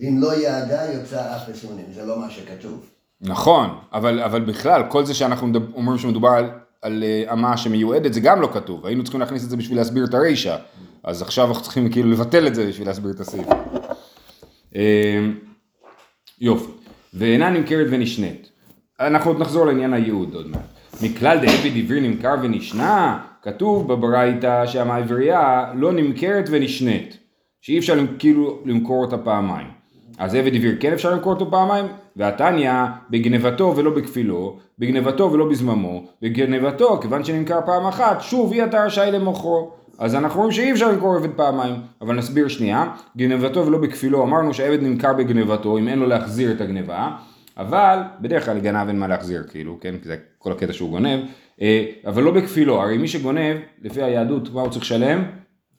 ואם 0.00 0.18
לא 0.20 0.34
יעדה 0.34 0.92
יוצא 0.92 1.36
אף 1.36 1.48
בסימונים, 1.48 1.86
זה 1.94 2.04
לא 2.04 2.18
מה 2.20 2.30
שכתוב. 2.30 2.90
נכון, 3.20 3.70
אבל, 3.92 4.20
אבל 4.20 4.40
בכלל, 4.40 4.82
כל 4.88 5.04
זה 5.04 5.14
שאנחנו 5.14 5.48
אומרים 5.74 5.98
שמדובר 5.98 6.28
על, 6.28 6.50
על 6.82 7.02
אה, 7.02 7.32
אמה 7.32 7.56
שמיועדת, 7.56 8.12
זה 8.12 8.20
גם 8.20 8.40
לא 8.40 8.48
כתוב. 8.52 8.86
היינו 8.86 9.02
צריכים 9.02 9.20
להכניס 9.20 9.44
את 9.44 9.50
זה 9.50 9.56
בשביל 9.56 9.78
להסביר 9.78 10.04
את 10.04 10.14
הרישא. 10.14 10.56
אז 11.04 11.22
עכשיו 11.22 11.48
אנחנו 11.48 11.62
צריכים 11.62 11.90
כאילו 11.90 12.10
לבטל 12.10 12.46
את 12.46 12.54
זה 12.54 12.66
בשביל 12.66 12.88
להסביר 12.88 13.10
את 13.10 13.20
הסעיף. 13.20 13.46
אה, 14.76 15.26
יופי. 16.40 16.72
ואינה 17.14 17.50
נמכרת 17.50 17.86
ונשנית. 17.90 18.48
אנחנו 19.00 19.30
עוד 19.30 19.40
נחזור 19.40 19.66
לעניין 19.66 19.92
הייעוד 19.92 20.34
עוד 20.34 20.46
מעט. 20.48 20.60
מכלל 21.02 21.38
דעבד 21.38 21.76
עברי 21.76 22.00
נמכר 22.00 22.34
ונשנה, 22.42 23.18
כתוב 23.42 23.92
בברייתא 23.92 24.66
שהמעברייה 24.66 25.72
לא 25.74 25.92
נמכרת 25.92 26.44
ונשנית. 26.50 27.18
שאי 27.60 27.78
אפשר 27.78 27.98
כאילו 28.18 28.58
למכור 28.64 29.04
אותה 29.04 29.18
פעמיים. 29.18 29.66
אז 30.18 30.34
עבד 30.34 30.54
עברי 30.54 30.76
כן 30.80 30.92
אפשר 30.92 31.10
למכור 31.10 31.32
אותו 31.32 31.50
פעמיים, 31.50 31.86
והתניא 32.16 32.72
בגנבתו 33.10 33.74
ולא 33.76 33.90
בכפילו, 33.90 34.58
בגנבתו 34.78 35.32
ולא 35.32 35.48
בזממו, 35.48 36.04
בגנבתו 36.22 37.00
כיוון 37.00 37.24
שנמכר 37.24 37.60
פעם 37.66 37.86
אחת, 37.86 38.20
שוב 38.20 38.52
אי 38.52 38.64
אתה 38.64 38.84
רשאי 38.84 39.10
למוכרו. 39.12 39.70
אז 39.98 40.14
אנחנו 40.14 40.40
רואים 40.40 40.52
שאי 40.52 40.72
אפשר 40.72 40.92
למכור 40.92 41.16
עבד 41.16 41.30
פעמיים, 41.36 41.74
אבל 42.00 42.14
נסביר 42.14 42.48
שנייה, 42.48 42.92
גנבתו 43.16 43.66
ולא 43.66 43.78
בכפילו, 43.78 44.22
אמרנו 44.22 44.54
שהעבד 44.54 44.82
נמכר 44.82 45.12
בגנבתו, 45.12 45.78
אם 45.78 45.88
אין 45.88 45.98
לו 45.98 46.06
להחזיר 46.06 46.52
את 46.52 46.60
הגנבה, 46.60 47.10
אבל 47.56 47.98
בדרך 48.20 48.44
כלל 48.44 48.58
גנב 48.58 48.88
אין 48.88 48.98
מה 48.98 49.08
להחזיר 49.08 49.44
כאילו, 49.50 49.78
כן, 49.80 49.94
כי 50.02 50.08
זה 50.08 50.16
כל 50.38 50.52
הקטע 50.52 50.72
שהוא 50.72 50.90
גונב, 50.90 51.20
אה, 51.62 51.84
אבל 52.06 52.22
לא 52.22 52.30
בכפילו, 52.30 52.82
הרי 52.82 52.98
מי 52.98 53.08
שגונב, 53.08 53.56
לפי 53.82 54.02
היהדות, 54.02 54.54
מה 54.54 54.60
הוא 54.60 54.70
צריך 54.70 54.84
לשלם? 54.84 55.24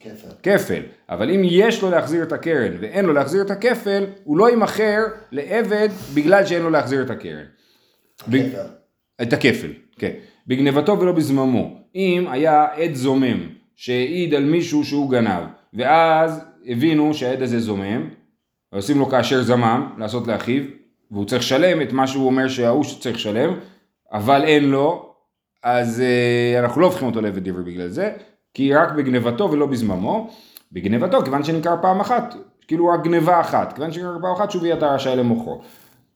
כפל. 0.05 0.27
כפל, 0.43 0.81
אבל 1.09 1.31
אם 1.31 1.41
יש 1.43 1.81
לו 1.81 1.89
להחזיר 1.89 2.23
את 2.23 2.31
הקרן 2.31 2.71
ואין 2.79 3.05
לו 3.05 3.13
להחזיר 3.13 3.41
את 3.41 3.51
הכפל, 3.51 4.05
הוא 4.23 4.37
לא 4.37 4.49
יימכר 4.49 5.03
לעבד 5.31 5.89
בגלל 6.13 6.45
שאין 6.45 6.61
לו 6.61 6.69
להחזיר 6.69 7.01
את 7.01 7.09
הקרן. 7.09 7.45
ב-. 8.31 8.37
את 9.21 9.33
הכפל, 9.33 9.71
כן. 9.99 10.11
בגנבתו 10.47 10.99
ולא 10.99 11.11
בזממו. 11.11 11.79
אם 11.95 12.25
היה 12.31 12.65
עד 12.75 12.93
זומם 12.93 13.49
שהעיד 13.75 14.33
על 14.33 14.43
מישהו 14.43 14.83
שהוא 14.83 15.11
גנב, 15.11 15.43
ואז 15.73 16.41
הבינו 16.65 17.13
שהעד 17.13 17.41
הזה 17.41 17.59
זומם, 17.59 18.09
עושים 18.73 18.99
לו 18.99 19.05
כאשר 19.05 19.43
זמם, 19.43 19.95
לעשות 19.97 20.27
לאחיו, 20.27 20.63
והוא 21.11 21.25
צריך 21.25 21.41
לשלם 21.41 21.81
את 21.81 21.91
מה 21.91 22.07
שהוא 22.07 22.25
אומר 22.25 22.47
שההוא 22.47 22.83
צריך 22.99 23.15
לשלם, 23.15 23.59
אבל 24.11 24.43
אין 24.43 24.69
לו, 24.69 25.13
אז 25.63 26.01
אה, 26.01 26.59
אנחנו 26.59 26.81
לא 26.81 26.85
הופכים 26.85 27.07
אותו 27.07 27.21
לעבד 27.21 27.49
עברי 27.49 27.63
בגלל 27.63 27.87
זה, 27.87 28.11
כי 28.55 28.73
רק 28.73 28.91
בגנבתו 28.91 29.51
ולא 29.51 29.65
בזממו. 29.65 30.29
בגנבתו, 30.71 31.23
כיוון 31.23 31.43
שנמכר 31.43 31.75
פעם 31.81 31.99
אחת, 31.99 32.35
כאילו 32.67 32.87
רק 32.87 33.03
גנבה 33.03 33.41
אחת, 33.41 33.73
כיוון 33.73 33.91
שנמכר 33.91 34.17
פעם 34.21 34.33
אחת, 34.35 34.51
שוב 34.51 34.65
יהיה 34.65 34.77
אתה 34.77 34.93
רשאי 34.93 35.15
למוכרו. 35.15 35.61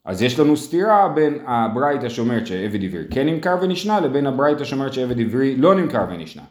אז 0.06 0.22
יש 0.22 0.40
לנו 0.40 0.58
סתירה 0.58 1.08
בין 1.08 1.40
הברייתא 1.46 2.10
שאומרת 2.10 2.48
שעבד 2.48 2.84
עברי 2.84 3.04
כן 3.12 3.28
נמכר 3.28 3.56
ונשנה, 3.62 4.00
לבין 4.00 4.28
הברייתא 4.28 4.64
שאומרת 4.64 4.94
שעבד 4.94 5.20
עברי 5.20 5.56
לא 5.56 5.76
נמכר 5.76 6.06
ונשנה. 6.10 6.44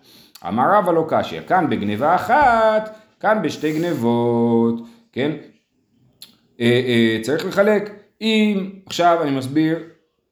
אמר 0.49 0.65
רבא 0.73 0.93
לא 0.93 1.05
קשיא, 1.09 1.41
כאן 1.41 1.71
בגנבה 1.71 2.15
אחת, 2.15 2.97
כאן 3.21 3.43
בשתי 3.43 3.79
גנבות, 3.79 4.81
כן? 5.13 5.31
אה, 6.61 6.83
אה, 6.87 7.19
צריך 7.23 7.47
לחלק. 7.47 7.93
אם, 8.21 8.71
עכשיו 8.87 9.19
אני 9.23 9.31
מסביר, 9.31 9.79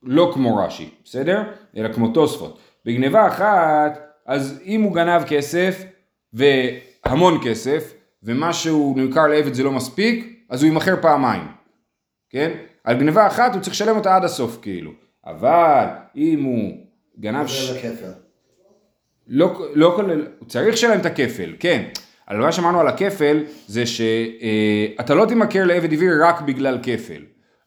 לא 0.02 0.30
כמו 0.34 0.56
רש"י, 0.56 0.90
בסדר? 1.04 1.42
אלא 1.76 1.92
כמו 1.92 2.08
תוספות. 2.08 2.58
בגניבה 2.84 3.26
אחת, 3.26 4.05
אז 4.26 4.60
אם 4.64 4.82
הוא 4.82 4.94
גנב 4.94 5.22
כסף 5.26 5.84
המון 7.04 7.40
כסף, 7.44 7.92
ומה 8.22 8.52
שהוא 8.52 8.98
נמכר 8.98 9.26
לעבד 9.26 9.54
זה 9.54 9.62
לא 9.62 9.72
מספיק, 9.72 10.42
אז 10.48 10.62
הוא 10.62 10.68
יימכר 10.68 10.96
פעמיים, 11.02 11.46
כן? 12.30 12.50
על 12.84 12.98
גניבה 12.98 13.26
אחת 13.26 13.54
הוא 13.54 13.60
צריך 13.62 13.74
לשלם 13.74 13.96
אותה 13.96 14.16
עד 14.16 14.24
הסוף 14.24 14.58
כאילו, 14.62 14.92
אבל 15.26 15.84
אם 16.16 16.42
הוא 16.42 16.72
גנב... 17.18 17.46
ש... 17.46 17.70
לא, 19.28 19.66
לא 19.74 19.92
כולל, 19.96 20.26
הוא 20.38 20.48
צריך 20.48 20.74
לשלם 20.74 21.00
את 21.00 21.06
הכפל, 21.06 21.54
כן. 21.60 21.84
אבל 22.28 22.38
מה 22.38 22.52
שאמרנו 22.52 22.80
על 22.80 22.88
הכפל 22.88 23.44
זה 23.66 23.86
שאתה 23.86 25.14
לא 25.14 25.26
תמכר 25.28 25.64
לעבד 25.64 25.92
עברי 25.92 26.20
רק 26.20 26.40
בגלל 26.40 26.78
כפל. 26.82 27.22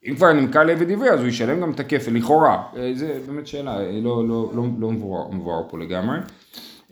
אם 0.08 0.16
כבר 0.16 0.34
נמכר 0.34 0.64
לעבד 0.64 0.92
עברי 0.92 1.10
אז 1.10 1.20
הוא 1.20 1.28
ישלם 1.28 1.62
גם 1.62 1.72
את 1.72 1.80
הכפל, 1.80 2.12
לכאורה. 2.14 2.64
אה, 2.78 2.92
זה 2.94 3.20
באמת 3.28 3.48
שאלה, 3.48 3.80
אה, 3.80 4.00
לא, 4.02 4.28
לא, 4.28 4.52
לא, 4.56 4.64
לא 4.80 4.92
מבואר, 4.92 5.28
מבואר 5.32 5.62
פה 5.70 5.80
לגמרי. 5.80 6.18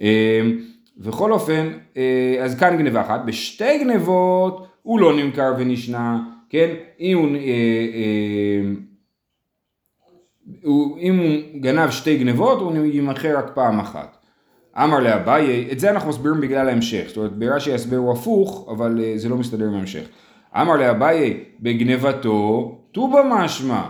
אה, 0.02 0.42
בכל 0.98 1.32
אופן, 1.32 1.68
אז 2.44 2.60
כאן 2.60 2.78
גניבה 2.78 3.02
אחת, 3.02 3.22
בשתי 3.26 3.84
גניבות 3.84 4.68
הוא 4.82 5.00
לא 5.00 5.18
נמכר 5.18 5.54
ונשנה, 5.58 6.20
כן? 6.50 6.76
אם 7.00 7.18
הוא, 7.18 7.28
הוא, 10.64 10.98
אם 10.98 11.18
הוא 11.18 11.62
גנב 11.62 11.90
שתי 11.90 12.18
גנבות 12.18 12.60
הוא 12.60 12.86
יימכר 12.86 13.38
רק 13.38 13.52
פעם 13.54 13.80
אחת. 13.80 14.18
אמר 14.84 15.00
לאביי, 15.00 15.68
את 15.72 15.80
זה 15.80 15.90
אנחנו 15.90 16.10
מסבירים 16.10 16.42
בגלל 16.42 16.70
ההמשך, 16.70 17.04
זאת 17.08 17.18
אומרת 17.18 17.34
ברש"י 17.34 17.72
יסבירו 17.72 18.12
הפוך, 18.12 18.70
אבל 18.72 19.02
זה 19.16 19.30
לא 19.30 19.38
מסתדר 19.38 19.66
עם 19.66 19.74
ההמשך. 19.74 20.08
אמר 20.62 20.76
לאביי, 20.76 21.44
בגנבתו 21.60 22.72
טובה 22.92 23.22
משמע. 23.30 23.82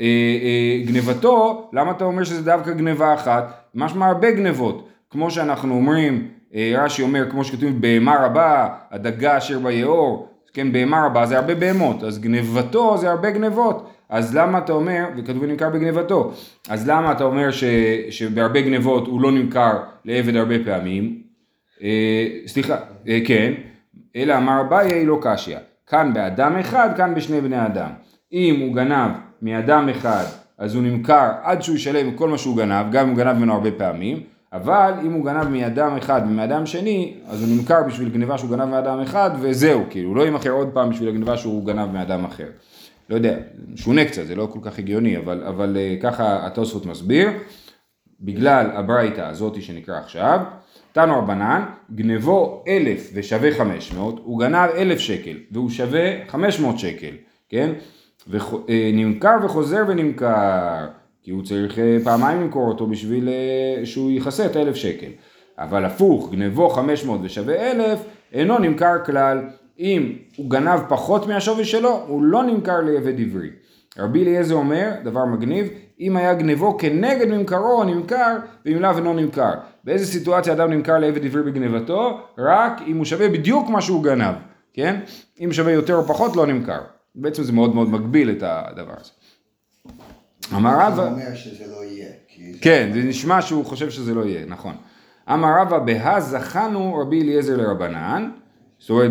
אה, 0.00 0.06
אה, 0.42 0.84
גנבתו, 0.86 1.68
למה 1.72 1.90
אתה 1.90 2.04
אומר 2.04 2.24
שזה 2.24 2.44
דווקא 2.44 2.72
גנבה 2.72 3.14
אחת? 3.14 3.70
משמע 3.74 4.06
הרבה 4.06 4.30
גנבות. 4.30 4.88
כמו 5.10 5.30
שאנחנו 5.30 5.74
אומרים, 5.74 6.28
אה, 6.54 6.72
רש"י 6.76 7.02
אומר, 7.02 7.30
כמו 7.30 7.44
שכתוב, 7.44 7.80
בהמה 7.80 8.26
רבה, 8.26 8.68
הדגה 8.90 9.38
אשר 9.38 9.58
ביאור, 9.58 10.28
כן, 10.52 10.72
בהמה 10.72 11.06
רבה 11.06 11.26
זה 11.26 11.38
הרבה 11.38 11.54
בהמות, 11.54 12.04
אז 12.04 12.18
גנבתו 12.18 12.98
זה 12.98 13.10
הרבה 13.10 13.30
גנבות. 13.30 13.90
אז 14.08 14.36
למה 14.36 14.58
אתה 14.58 14.72
אומר, 14.72 15.04
וכתוב 15.16 15.44
נמכר 15.44 15.70
בגנבתו, 15.70 16.32
אז 16.68 16.88
למה 16.88 17.12
אתה 17.12 17.24
אומר 17.24 17.50
ש, 17.50 17.64
שבהרבה 18.10 18.60
גנבות 18.60 19.06
הוא 19.06 19.20
לא 19.20 19.32
נמכר 19.32 19.78
לעבד 20.04 20.36
הרבה 20.36 20.54
פעמים? 20.64 21.22
אה, 21.82 22.26
סליחה, 22.46 22.76
אה, 23.08 23.18
כן, 23.26 23.52
אלא 24.18 24.36
אמר 24.36 24.60
אביי 24.60 25.06
לא 25.06 25.18
קשיא, 25.22 25.58
כאן 25.86 26.14
באדם 26.14 26.56
אחד, 26.56 26.90
כאן 26.96 27.14
בשני 27.14 27.40
בני 27.40 27.66
אדם. 27.66 27.90
אם 28.32 28.60
הוא 28.60 28.74
גנב 28.74 29.10
מאדם 29.42 29.88
אחד, 29.88 30.24
אז 30.58 30.74
הוא 30.74 30.82
נמכר 30.82 31.30
עד 31.42 31.62
שהוא 31.62 31.76
ישלם 31.76 32.16
כל 32.16 32.28
מה 32.28 32.38
שהוא 32.38 32.56
גנב, 32.56 32.92
גם 32.92 33.04
אם 33.04 33.08
הוא 33.08 33.18
גנב 33.18 33.36
ממנו 33.36 33.54
הרבה 33.54 33.70
פעמים, 33.70 34.22
אבל 34.52 34.92
אם 35.02 35.12
הוא 35.12 35.24
גנב 35.24 35.48
מאדם 35.48 35.96
אחד 35.96 36.22
ומאדם 36.24 36.66
שני, 36.66 37.14
אז 37.28 37.42
הוא 37.42 37.56
נמכר 37.56 37.82
בשביל 37.86 38.08
גניבה 38.08 38.38
שהוא 38.38 38.50
גנב 38.50 38.64
מאדם 38.64 39.00
אחד, 39.00 39.30
וזהו, 39.40 39.84
כאילו, 39.90 40.08
הוא 40.08 40.16
לא 40.16 40.22
יימכר 40.22 40.50
עוד 40.50 40.68
פעם 40.72 40.90
בשביל 40.90 41.08
הגניבה 41.08 41.36
שהוא 41.36 41.66
גנב 41.66 41.92
מאדם 41.92 42.24
אחר. 42.24 42.48
לא 43.10 43.14
יודע, 43.14 43.36
שונה 43.76 44.04
קצת, 44.04 44.26
זה 44.26 44.34
לא 44.34 44.48
כל 44.52 44.58
כך 44.62 44.78
הגיוני, 44.78 45.18
אבל, 45.18 45.44
אבל 45.44 45.76
אה, 45.76 45.96
ככה 46.02 46.46
התוספות 46.46 46.86
מסביר, 46.86 47.30
בגלל 48.20 48.70
הברייתא 48.74 49.20
הזאתי 49.20 49.62
שנקרא 49.62 49.98
עכשיו, 49.98 50.40
תנו 50.92 51.18
רבנן, 51.18 51.64
גנבו 51.94 52.64
אלף 52.68 53.10
ושווה 53.14 53.54
חמש 53.54 53.92
מאות, 53.92 54.20
הוא 54.24 54.40
גנב 54.40 54.70
אלף 54.76 54.98
שקל, 54.98 55.36
והוא 55.52 55.70
שווה 55.70 56.26
חמש 56.28 56.60
מאות 56.60 56.78
שקל, 56.78 57.14
כן? 57.48 57.70
ונמכר 58.28 59.36
וחוזר 59.44 59.82
ונמכר, 59.88 60.86
כי 61.22 61.30
הוא 61.30 61.44
צריך 61.44 61.78
אה, 61.78 61.98
פעמיים 62.04 62.40
למכור 62.40 62.68
אותו 62.68 62.86
בשביל 62.86 63.28
אה, 63.28 63.86
שהוא 63.86 64.10
יכסה 64.10 64.46
את 64.46 64.56
האלף 64.56 64.74
שקל. 64.76 65.10
אבל 65.58 65.84
הפוך, 65.84 66.30
גנבו 66.32 66.68
חמש 66.68 67.04
מאות 67.04 67.20
ושווה 67.22 67.70
אלף, 67.70 67.98
אינו 68.32 68.58
נמכר 68.58 69.04
כלל. 69.04 69.40
אם 69.78 70.12
הוא 70.36 70.50
גנב 70.50 70.80
פחות 70.88 71.26
מהשווי 71.26 71.64
שלו, 71.64 72.04
הוא 72.06 72.22
לא 72.22 72.44
נמכר 72.44 72.80
לעבד 72.80 73.20
עברי. 73.20 73.50
רבי 73.98 74.22
אליעזר 74.22 74.54
אומר, 74.54 74.90
דבר 75.04 75.24
מגניב, 75.24 75.68
אם 76.00 76.16
היה 76.16 76.34
גנבו 76.34 76.78
כנגד 76.78 77.28
ממכרו, 77.28 77.84
נמכר, 77.84 78.36
ואם 78.66 78.80
לאו 78.80 78.96
אינו 78.96 79.14
נמכר. 79.14 79.52
באיזה 79.84 80.06
סיטואציה 80.06 80.52
אדם 80.52 80.72
נמכר 80.72 80.98
לעבד 80.98 81.24
עברי 81.24 81.42
בגנבתו? 81.42 82.20
רק 82.38 82.82
אם 82.86 82.96
הוא 82.96 83.04
שווה 83.04 83.28
בדיוק 83.28 83.68
מה 83.68 83.80
שהוא 83.80 84.04
גנב, 84.04 84.34
כן? 84.72 85.00
אם 85.44 85.52
שווה 85.52 85.72
יותר 85.72 85.94
או 85.94 86.04
פחות, 86.04 86.36
לא 86.36 86.46
נמכר. 86.46 86.80
בעצם 87.14 87.42
זה 87.42 87.52
מאוד 87.52 87.74
מאוד 87.74 87.90
מגביל 87.90 88.30
את 88.30 88.42
הדבר 88.46 88.94
הזה. 89.00 89.10
אמר 90.56 90.74
רבא, 90.80 91.06
אומר 91.06 91.34
שזה 91.34 91.64
לא 91.72 91.84
יהיה. 91.84 92.08
כן, 92.60 92.90
זה 92.94 93.02
נשמע 93.02 93.42
שהוא 93.42 93.64
חושב 93.64 93.90
שזה 93.90 94.14
לא 94.14 94.24
יהיה, 94.24 94.46
נכון. 94.46 94.74
אמר 95.32 95.48
רבא, 95.60 95.78
בהא 95.78 96.20
זכנו 96.20 96.94
רבי 96.94 97.22
אליעזר 97.22 97.56
לרבנן, 97.56 98.30
זאת 98.78 98.90
אומרת. 98.90 99.10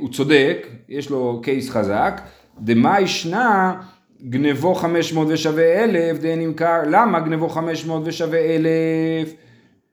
הוא 0.00 0.12
צודק, 0.12 0.66
יש 0.88 1.10
לו 1.10 1.40
קייס 1.42 1.70
חזק, 1.70 2.20
דמה 2.60 3.00
ישנה 3.00 3.80
גנבו 4.22 4.74
500 4.74 5.28
ושווה 5.30 5.84
אלף, 5.84 6.18
דה 6.18 6.36
נמכר, 6.36 6.80
למה 6.86 7.20
גנבו 7.20 7.48
500 7.48 8.02
ושווה 8.04 8.38
אלף? 8.38 9.32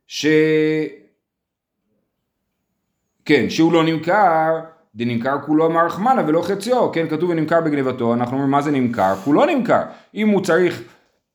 ש... 0.07 0.25
כן, 3.25 3.49
שהוא 3.49 3.73
לא 3.73 3.83
נמכר, 3.83 4.59
דנמכר 4.95 5.35
כולו 5.45 5.69
מהרחמנה 5.69 6.23
ולא 6.27 6.41
חציו, 6.41 6.91
כן, 6.91 7.07
כתוב 7.09 7.29
ונמכר 7.29 7.61
בגנבתו, 7.61 8.13
אנחנו 8.13 8.33
אומרים 8.33 8.51
מה 8.51 8.61
זה 8.61 8.71
נמכר? 8.71 9.15
כולו 9.15 9.45
נמכר, 9.45 9.81
אם 10.15 10.29
הוא 10.29 10.41
צריך 10.41 10.81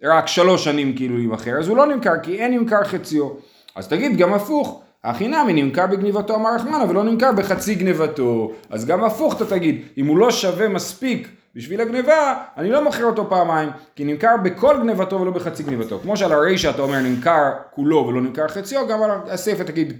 רק 0.02 0.26
שלוש 0.26 0.64
שנים 0.64 0.96
כאילו 0.96 1.16
להימכר, 1.16 1.58
אז 1.58 1.68
הוא 1.68 1.76
לא 1.76 1.86
נמכר, 1.86 2.12
כי 2.22 2.38
אין 2.38 2.54
נמכר 2.54 2.84
חציו. 2.84 3.30
אז 3.74 3.88
תגיד 3.88 4.16
גם 4.16 4.34
הפוך, 4.34 4.82
הכי 5.04 5.28
נמי 5.28 5.62
נמכר 5.62 5.86
בגניבתו 5.86 6.34
אמר 6.34 6.54
רחמנה 6.54 6.84
ולא 6.88 7.04
נמכר 7.04 7.32
בחצי 7.32 7.74
גניבתו, 7.74 8.52
אז 8.70 8.86
גם 8.86 9.04
הפוך 9.04 9.36
אתה 9.36 9.46
תגיד, 9.46 9.82
אם 9.98 10.06
הוא 10.06 10.18
לא 10.18 10.30
שווה 10.30 10.68
מספיק 10.68 11.28
בשביל 11.54 11.80
הגניבה, 11.80 12.44
אני 12.56 12.70
לא 12.70 12.84
מוכר 12.84 13.04
אותו 13.04 13.30
פעמיים, 13.30 13.68
כי 13.96 14.04
נמכר 14.04 14.36
בכל 14.44 14.76
גניבתו 14.82 15.20
ולא 15.20 15.30
בחצי 15.30 15.62
גניבתו. 15.62 15.98
כמו 15.98 16.16
שעל 16.16 16.32
הרישא 16.32 16.70
אתה 16.70 16.82
אומר 16.82 17.00
נמכר 17.00 17.52
כולו 17.70 18.06
ולא 18.06 18.20
נמכר 18.20 18.48
חציו, 18.48 18.88
גם 18.88 19.02
על 19.02 19.10
הסיפא 19.26 19.62
תגיד 19.62 19.92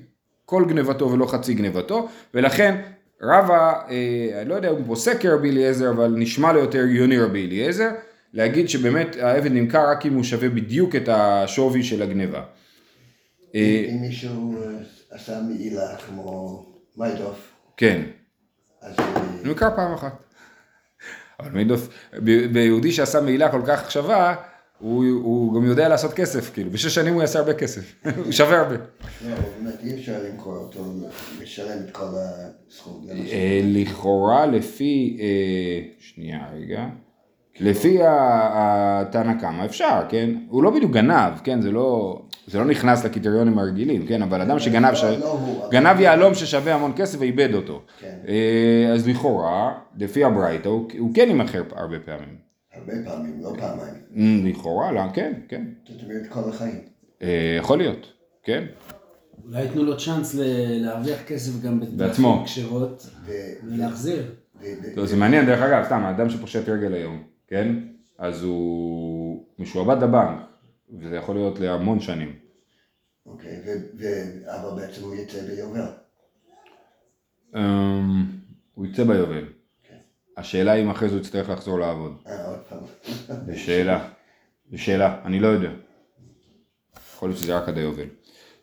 כל 0.45 0.65
גניבתו 0.69 1.11
ולא 1.11 1.27
חצי 1.27 1.55
גניבתו, 1.55 2.09
ולכן 2.35 2.81
רבא, 3.23 3.73
אה, 3.91 4.41
אני 4.41 4.49
לא 4.49 4.55
יודע 4.55 4.71
אם 4.71 4.75
הוא 4.75 4.87
פוסק 4.87 5.21
כרבי 5.21 5.51
אליעזר, 5.51 5.91
אבל 5.91 6.15
נשמע 6.17 6.53
לו 6.53 6.61
יותר 6.61 6.79
הגיוני 6.79 7.19
רבי 7.19 7.47
אליעזר, 7.47 7.91
להגיד 8.33 8.69
שבאמת 8.69 9.17
העבד 9.17 9.53
נמכר 9.53 9.91
רק 9.91 10.07
אם 10.07 10.15
הוא 10.15 10.25
שווה 10.25 10.49
בדיוק 10.49 10.97
את 10.97 11.09
השווי 11.09 11.83
של 11.83 12.03
הגניבה. 12.03 12.43
אה, 13.55 13.87
אם 13.91 14.01
מישהו 14.01 14.63
אה, 14.63 14.69
עשה 15.11 15.41
מעילה 15.41 15.97
כמו 15.97 16.67
מיידוף, 16.97 17.53
כן, 17.77 18.03
אז 18.83 18.99
אה, 18.99 19.23
נמכר 19.45 19.77
פעם 19.77 19.93
אחת. 19.93 20.30
אבל 21.41 21.51
מידוף, 21.51 21.89
ב- 22.15 22.53
ביהודי 22.53 22.93
שעשה 22.93 23.21
מעילה 23.21 23.51
כל 23.51 23.63
כך 23.67 23.91
שווה, 23.91 24.35
הוא, 24.79 25.05
הוא 25.05 25.55
גם 25.55 25.67
יודע 25.67 25.89
לעשות 25.89 26.13
כסף, 26.13 26.51
כאילו, 26.55 26.71
בשש 26.71 26.95
שנים 26.95 27.15
הוא 27.15 27.23
יעשה 27.23 27.39
הרבה 27.39 27.55
כסף, 27.55 27.95
הוא 28.25 28.33
שווה 28.33 28.59
הרבה. 28.61 28.75
לא, 28.77 29.37
באמת 29.63 29.75
אי 29.85 29.95
אפשר 29.95 30.23
למכור 30.29 30.57
אותו, 30.57 30.85
לשלם 31.43 31.79
את 31.87 31.91
כל 31.91 32.09
הסכום. 32.69 33.07
אה, 33.33 33.61
לכאורה 33.65 34.47
לפי, 34.47 35.19
אה, 35.21 35.89
שנייה 35.99 36.39
רגע, 36.55 36.87
לפי 37.61 37.99
התנא 38.05 39.35
קמא 39.41 39.65
אפשר, 39.65 40.01
כן? 40.09 40.31
הוא 40.49 40.63
לא 40.63 40.71
בדיוק 40.71 40.93
גנב, 40.93 41.33
כן? 41.45 41.61
זה 41.61 41.71
לא, 41.73 42.21
זה 42.47 42.59
לא 42.59 42.65
נכנס 42.65 43.05
לקריטריונים 43.05 43.59
הרגילים, 43.59 44.07
כן? 44.07 44.23
אבל 44.23 44.41
אדם 44.41 44.59
שגנב, 44.59 44.95
ש... 44.95 45.05
לא, 45.05 45.19
לא 45.19 45.27
הוא, 45.33 45.61
אבל- 45.63 45.71
גנב 45.73 46.01
יהלום 46.01 46.35
ששווה 46.35 46.75
המון 46.75 46.93
כסף 46.97 47.19
ואיבד 47.21 47.55
אותו. 47.55 47.83
כן. 48.01 48.17
אה, 48.29 48.93
אז 48.95 49.09
לכאורה, 49.09 49.73
לפי 49.99 50.25
הברייתא, 50.25 50.69
הוא, 50.69 50.89
הוא 50.99 51.15
כן 51.15 51.25
יימכר 51.29 51.63
הרבה 51.77 51.97
פעמים. 52.01 52.37
הרבה 52.75 52.93
פעמים, 53.05 53.41
לא 53.43 53.53
פעמיים. 53.59 53.95
אה, 54.17 54.51
לכאורה, 54.51 54.93
לא, 54.93 55.01
כן, 55.15 55.33
כן. 55.49 55.63
זאת 55.89 56.03
אומרת 56.03 56.27
כל 56.29 56.51
החיים. 56.51 56.81
אה, 57.23 57.57
יכול 57.59 57.79
להיות, 57.79 58.13
כן. 58.45 58.65
אולי 59.47 59.63
ייתנו 59.63 59.83
לו 59.85 59.97
צ'אנס 59.99 60.35
ל- 60.35 60.43
להרוויח 60.85 61.23
כסף 61.27 61.63
גם 61.63 61.81
בעצמו. 61.81 61.97
בדרכים 61.97 62.45
כשרות 62.45 63.07
ולהחזיר. 63.65 64.23
זה 65.05 65.17
מעניין, 65.17 65.47
דרך 65.47 65.61
אגב, 65.63 65.85
סתם, 65.87 66.05
האדם 66.05 66.31
שפושט 66.31 66.69
רגל 66.69 66.93
היום, 66.95 67.23
כן? 67.51 67.75
אז 68.19 68.43
הוא 68.43 69.45
משועבד 69.59 70.03
לבנק, 70.03 70.41
וזה 70.99 71.17
יכול 71.17 71.35
להיות 71.35 71.61
להמון 71.61 72.01
שנים. 72.01 72.35
אוקיי, 73.27 73.61
ו- 73.67 73.99
ו- 73.99 74.55
אבל 74.55 74.81
בעצם 74.81 75.03
הוא 75.03 75.15
יצא 75.15 75.47
ביובל. 75.47 75.87
אמ, 77.57 78.27
הוא 78.75 78.87
יצא 78.87 79.05
ביובל. 79.05 79.45
השאלה 80.37 80.75
אם 80.75 80.91
אחרי 80.91 81.09
זה 81.09 81.15
הוא 81.15 81.23
יצטרך 81.23 81.51
לחזור 81.51 81.79
לעבוד. 81.79 82.17
אה, 82.27 82.47
עוד 82.47 82.59
פעם. 82.69 82.79
זו 83.47 83.61
שאלה. 83.61 84.09
זו 84.71 84.83
שאלה, 84.83 85.21
אני 85.25 85.41
לא 85.41 85.47
יודע. 85.49 85.71
יכול 87.15 87.29
להיות 87.29 87.41
שזה 87.41 87.57
רק 87.57 87.69
עד 87.69 87.77
היובל. 87.79 88.07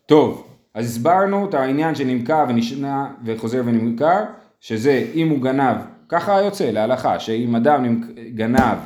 טוב, 0.06 0.58
אז 0.74 0.86
הסברנו 0.86 1.50
את 1.50 1.54
העניין 1.54 1.96
שנמכר 1.96 2.46
ונשנה 2.50 3.14
וחוזר 3.26 3.62
ונמכר, 3.66 4.24
שזה 4.60 5.12
אם 5.14 5.30
הוא 5.30 5.42
גנב, 5.42 5.78
ככה 6.10 6.42
יוצא 6.42 6.72
להלכה, 6.72 7.20
שאם 7.20 7.56
אדם 7.56 8.02
גנב 8.36 8.78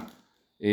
אה, 0.63 0.67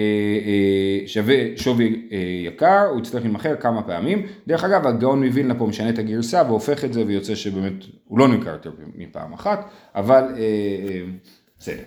אה, 0.47 1.07
שווה 1.07 1.35
שווי 1.57 2.09
אה, 2.13 2.19
יקר, 2.47 2.87
הוא 2.91 2.99
יצטרך 2.99 3.23
להימכר 3.23 3.57
כמה 3.57 3.83
פעמים. 3.83 4.27
דרך 4.47 4.65
אגב, 4.65 4.87
הגאון 4.87 5.25
מווילנה 5.25 5.55
פה 5.55 5.67
משנה 5.67 5.89
את 5.89 5.99
הגרסה 5.99 6.43
והופך 6.47 6.85
את 6.85 6.93
זה 6.93 7.05
ויוצא 7.07 7.35
שבאמת 7.35 7.73
הוא 8.05 8.19
לא 8.19 8.29
נמכר 8.29 8.51
יותר 8.51 8.71
מפעם 8.95 9.33
אחת, 9.33 9.71
אבל 9.95 10.25
בסדר. 11.59 11.83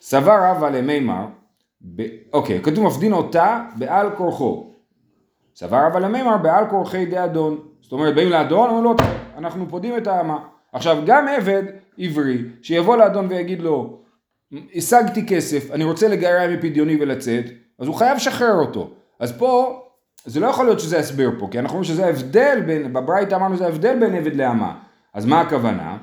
סבר 0.00 0.38
רבא 0.42 0.68
למימר, 0.68 1.26
ב... 1.96 2.02
אוקיי, 2.32 2.62
כתוב 2.62 2.84
מפדין 2.86 3.12
אותה 3.12 3.64
בעל 3.78 4.10
כורחו. 4.16 4.74
סבר 5.56 5.86
רבא 5.86 5.98
למימר 5.98 6.36
בעל 6.36 6.64
כורחי 6.70 7.06
די 7.06 7.24
אדון. 7.24 7.58
זאת 7.80 7.92
אומרת, 7.92 8.14
באים 8.14 8.30
לאדון, 8.30 8.68
אומרים 8.68 8.84
לו, 8.84 8.94
"טוב, 8.94 9.06
אנחנו 9.36 9.68
פודים 9.68 9.96
את 9.96 10.06
האמה. 10.06 10.38
עכשיו, 10.72 10.98
גם 11.06 11.28
עבד 11.28 11.62
עברי, 11.98 12.38
שיבוא 12.62 12.96
לאדון 12.96 13.26
ויגיד 13.28 13.62
לו, 13.62 13.98
השגתי 14.74 15.26
כסף, 15.26 15.70
אני 15.70 15.84
רוצה 15.84 16.08
לגרע 16.08 16.48
מפדיוני 16.48 16.96
ולצאת, 17.00 17.44
אז 17.78 17.86
הוא 17.86 17.94
חייב 17.94 18.16
לשחרר 18.16 18.54
אותו. 18.54 18.90
אז 19.20 19.38
פה, 19.38 19.82
זה 20.24 20.40
לא 20.40 20.46
יכול 20.46 20.64
להיות 20.66 20.80
שזה 20.80 20.98
הסבר 20.98 21.28
פה, 21.38 21.48
כי 21.50 21.58
אנחנו 21.58 21.74
אומרים 21.74 21.94
שזה 21.94 22.06
ההבדל 22.06 22.62
בין, 22.66 22.92
בברייתא 22.92 23.34
אמרנו 23.34 23.56
זה 23.56 23.64
ההבדל 23.64 23.98
בין 24.00 24.14
עבד 24.14 24.36
לאמה. 24.36 24.74
אז 25.14 25.26
מה 25.26 25.40
הכוונה? 25.40 25.96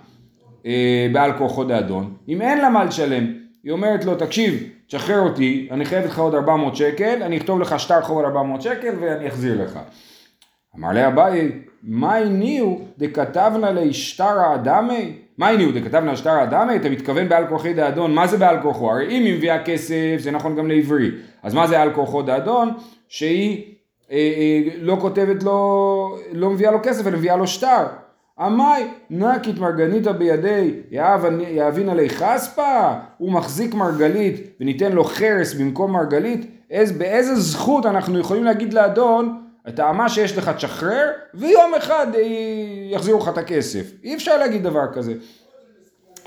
אה, 0.65 1.07
בעל 1.13 1.37
כורחו 1.37 1.63
דאדון, 1.63 2.13
אם 2.27 2.41
אין 2.41 2.57
לה 2.57 2.69
מה 2.69 2.83
לשלם, 2.83 3.33
היא 3.63 3.71
אומרת 3.71 4.05
לו, 4.05 4.15
תקשיב, 4.15 4.63
תשחרר 4.87 5.19
אותי, 5.19 5.67
אני 5.71 5.85
חייבת 5.85 6.05
לך 6.05 6.19
עוד 6.19 6.35
400 6.35 6.75
שקל, 6.75 7.23
אני 7.23 7.37
אכתוב 7.37 7.59
לך 7.59 7.79
שטר 7.79 8.01
חוב 8.01 8.19
על 8.19 8.25
400 8.25 8.61
שקל 8.61 8.95
ואני 8.99 9.27
אחזיר 9.27 9.63
לך. 9.63 9.79
אמר 10.79 10.91
לה 10.91 11.07
אביי, 11.07 11.51
מה 11.83 12.15
הניעו 12.15 12.81
דכתבנה 12.97 13.71
לאשתרא 13.71 14.55
אדמי? 14.55 15.13
מה 15.37 15.47
הניעו 15.47 15.71
דכתבנה 15.71 16.11
לאשתרא 16.11 16.43
אדמי? 16.43 16.75
אתה 16.75 16.89
מתכוון 16.89 17.29
בעל 17.29 17.47
כורחי 17.47 17.73
דאדון, 17.73 18.15
מה 18.15 18.27
זה 18.27 18.37
בעל 18.37 18.61
כורחו? 18.61 18.91
הרי 18.91 19.05
אם 19.05 19.25
היא 19.25 19.35
מביאה 19.35 19.63
כסף, 19.63 20.15
זה 20.19 20.31
נכון 20.31 20.55
גם 20.55 20.67
לעברי. 20.67 21.11
אז 21.43 21.53
מה 21.53 21.67
זה 21.67 21.81
על 21.81 21.93
כורחו 21.93 22.21
דאדון? 22.21 22.73
שהיא 23.07 23.75
אה, 24.11 24.17
אה, 24.17 24.61
לא 24.81 24.97
כותבת 25.01 25.43
לו, 25.43 26.17
לא 26.33 26.49
מביאה 26.49 26.71
לו 26.71 26.79
כסף, 26.83 27.07
אלא 27.07 27.17
מביאה 27.17 27.35
לו 27.35 27.47
שטר. 27.47 27.85
עמי 28.39 28.87
נקית 29.09 29.59
מרגניתא 29.59 30.11
בידי 30.11 30.71
יאבין 31.51 31.89
עלי 31.89 32.09
חספא, 32.09 32.93
הוא 33.17 33.31
מחזיק 33.31 33.73
מרגלית 33.73 34.57
וניתן 34.59 34.91
לו 34.91 35.03
חרס 35.03 35.53
במקום 35.53 35.91
מרגלית, 35.91 36.51
איז, 36.71 36.91
באיזה 36.91 37.35
זכות 37.35 37.85
אנחנו 37.85 38.19
יכולים 38.19 38.43
להגיד 38.43 38.73
לאדון 38.73 39.44
את 39.69 39.79
האמה 39.79 40.09
שיש 40.09 40.37
לך 40.37 40.49
תשחרר 40.49 41.11
ויום 41.33 41.73
אחד 41.77 42.07
אה, 42.15 42.21
יחזירו 42.91 43.19
לך 43.19 43.29
את 43.29 43.37
הכסף. 43.37 43.91
אי 44.03 44.15
אפשר 44.15 44.37
להגיד 44.37 44.63
דבר 44.63 44.93
כזה. 44.93 45.13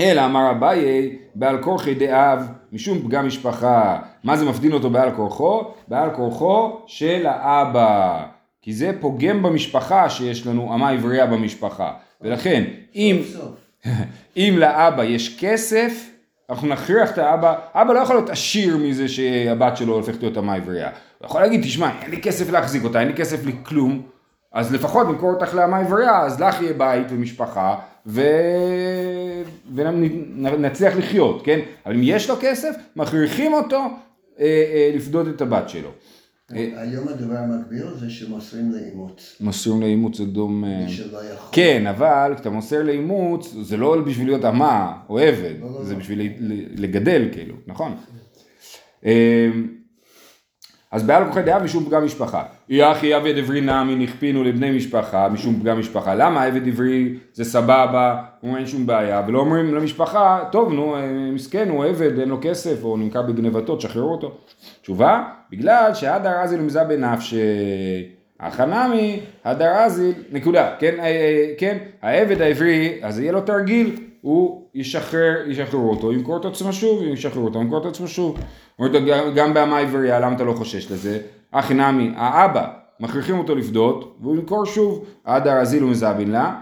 אלא 0.01 0.25
אמר 0.25 0.51
אביי 0.51 1.19
בעל 1.35 1.63
כורחי 1.63 1.95
דאב 1.95 2.47
משום 2.73 3.03
פגם 3.03 3.27
משפחה. 3.27 3.99
מה 4.25 4.37
זה 4.37 4.45
מפדין 4.45 4.73
אותו 4.73 4.91
בעל 4.91 5.11
כורחו? 5.17 5.65
בעל 5.89 6.11
כורחו 6.11 6.81
של 6.87 7.27
האבא. 7.27 8.25
כי 8.63 8.73
זה 8.73 8.91
פוגם 9.01 9.43
במשפחה 9.43 10.11
שיש 10.11 10.47
לנו 10.47 10.75
אמה 10.75 10.91
עברייה 10.91 11.27
במשפחה. 11.27 11.93
ולכן 12.21 12.65
אם. 12.95 13.23
אם 14.37 14.55
לאבא 14.59 15.05
יש 15.05 15.39
כסף, 15.41 16.11
אנחנו 16.51 16.69
נכריח 16.69 17.11
את 17.11 17.19
האבא, 17.19 17.55
אבא 17.75 17.93
לא 17.93 17.99
יכול 17.99 18.17
להיות 18.17 18.31
עשיר 18.31 18.77
מזה 18.77 19.09
שהבת 19.09 19.77
שלו 19.77 19.95
הופכת 19.95 20.23
להיות 20.23 20.39
אמה 20.39 20.55
עברייה. 20.55 20.91
הוא 21.19 21.27
יכול 21.27 21.41
להגיד, 21.41 21.63
תשמע, 21.63 21.91
אין 22.03 22.11
לי 22.11 22.23
כסף 22.23 22.51
להחזיק 22.51 22.85
אותה, 22.85 23.01
אין 23.01 23.09
לי 23.09 23.15
כסף 23.15 23.47
לכלום, 23.47 24.03
אז 24.53 24.73
לפחות 24.75 25.07
נמכור 25.07 25.31
אותך 25.31 25.55
לאמה 25.55 25.79
עברייה, 25.79 26.21
אז 26.21 26.41
לך 26.41 26.63
יהיה 26.63 26.73
בית 26.73 27.07
ומשפחה, 27.11 27.77
ו... 28.07 28.23
ונצליח 29.75 30.97
לחיות, 30.97 31.45
כן? 31.45 31.61
אבל 31.87 31.95
אם 31.95 32.01
יש 32.05 32.31
לו 32.31 32.35
כסף, 32.41 32.75
מכריחים 32.97 33.53
אותו 33.53 33.79
אה, 33.79 34.45
אה, 34.45 34.91
לפדות 34.95 35.29
את 35.29 35.41
הבת 35.41 35.69
שלו. 35.69 35.91
אה, 36.55 36.69
היום 36.77 37.09
הדבר 37.09 37.37
המקביל 37.37 37.87
זה 38.01 38.11
שמוסרים 38.11 38.73
לאימוץ. 38.73 39.37
מוסרים 39.41 39.81
לאימוץ 39.81 40.19
זה 40.19 40.25
דום... 40.25 40.65
אה, 40.65 40.85
מי 40.85 40.93
שלא 40.93 41.19
יכול. 41.25 41.49
כן, 41.53 41.87
אבל 41.87 42.33
כשאתה 42.35 42.51
מוסר 42.51 42.83
לאימוץ, 42.83 43.55
זה 43.63 43.77
לא 43.77 44.01
בשביל 44.01 44.27
להיות 44.27 44.45
אמה 44.45 44.93
או 45.09 45.19
עבד, 45.19 45.55
לא, 45.61 45.73
לא, 45.73 45.85
זה 45.85 45.93
לא. 45.93 45.99
בשביל 45.99 46.33
לגדל 46.77 47.29
כאילו, 47.33 47.55
נכון? 47.67 47.97
אז 50.91 51.03
בעל 51.03 51.25
כוחי 51.25 51.43
דעה 51.43 51.63
משום 51.63 51.85
פגם 51.85 52.05
משפחה. 52.05 52.43
יחי 52.69 53.15
עבד 53.15 53.39
עברי 53.39 53.61
נמי 53.61 53.95
נכפינו 53.95 54.45
לבני 54.45 54.71
משפחה 54.71 55.29
משום 55.29 55.61
פגם 55.61 55.79
משפחה. 55.79 56.15
למה 56.15 56.45
עבד 56.45 56.69
עברי 56.69 57.15
זה 57.33 57.45
סבבה, 57.45 58.23
הוא 58.41 58.57
אין 58.57 58.67
שום 58.67 58.87
בעיה, 58.87 59.23
ולא 59.27 59.39
אומרים 59.39 59.75
למשפחה, 59.75 60.45
טוב 60.53 60.73
נו, 60.73 60.97
אה, 60.97 61.11
מסכן, 61.33 61.69
הוא 61.69 61.85
עבד, 61.85 62.19
אין 62.19 62.29
לו 62.29 62.39
כסף, 62.43 62.85
או 62.85 62.97
נמכר 62.97 63.23
בגנבתו, 63.23 63.77
תשחררו 63.77 64.13
אותו. 64.13 64.39
תשובה, 64.83 65.25
בגלל 65.51 65.95
שהדר 65.95 66.41
אזיל 66.41 66.61
מזה 66.61 66.85
בנפשי. 66.85 67.37
החנמי, 68.41 69.21
הדר 69.45 69.73
אזיל, 69.73 70.13
נקודה, 70.33 70.75
כן, 70.79 70.95
אה, 70.99 71.05
אה, 71.05 71.53
כן, 71.59 71.79
העבד 72.03 72.43
העברי, 72.43 72.99
אז 73.03 73.21
יהיה 73.21 73.33
לו 73.33 73.41
תרגיל, 73.41 73.97
הוא 74.21 74.63
ישחרר, 74.75 75.35
ישחררו 75.47 75.91
אותו, 75.91 76.13
ימכור 76.13 76.37
את 76.37 76.45
עצמו 76.45 76.73
שוב, 76.73 77.03
ישחררו 77.03 77.45
אותו, 77.45 77.59
ימכור 77.61 77.79
את 77.79 77.87
עצמו 77.87 78.09
שוב. 78.09 78.39
אומרת 78.79 78.93
גם- 79.37 79.55
באמה 79.55 79.79
עברייה, 79.79 80.21
למה 80.21 80.37
אתה 80.37 80.45
לא 80.45 80.53
חושש 80.53 80.93
לזה? 80.93 81.19
הכי 81.53 81.75
נמי, 81.75 82.13
האבא, 82.17 82.67
מכריחים 83.01 83.39
אותו 83.39 83.55
לפדות, 83.55 84.17
והוא 84.21 84.37
ימכור 84.37 84.67
שוב, 84.67 85.05
הדר 85.27 85.53
אזיל 85.61 85.85
ומזבין 85.85 86.31
לה. 86.31 86.55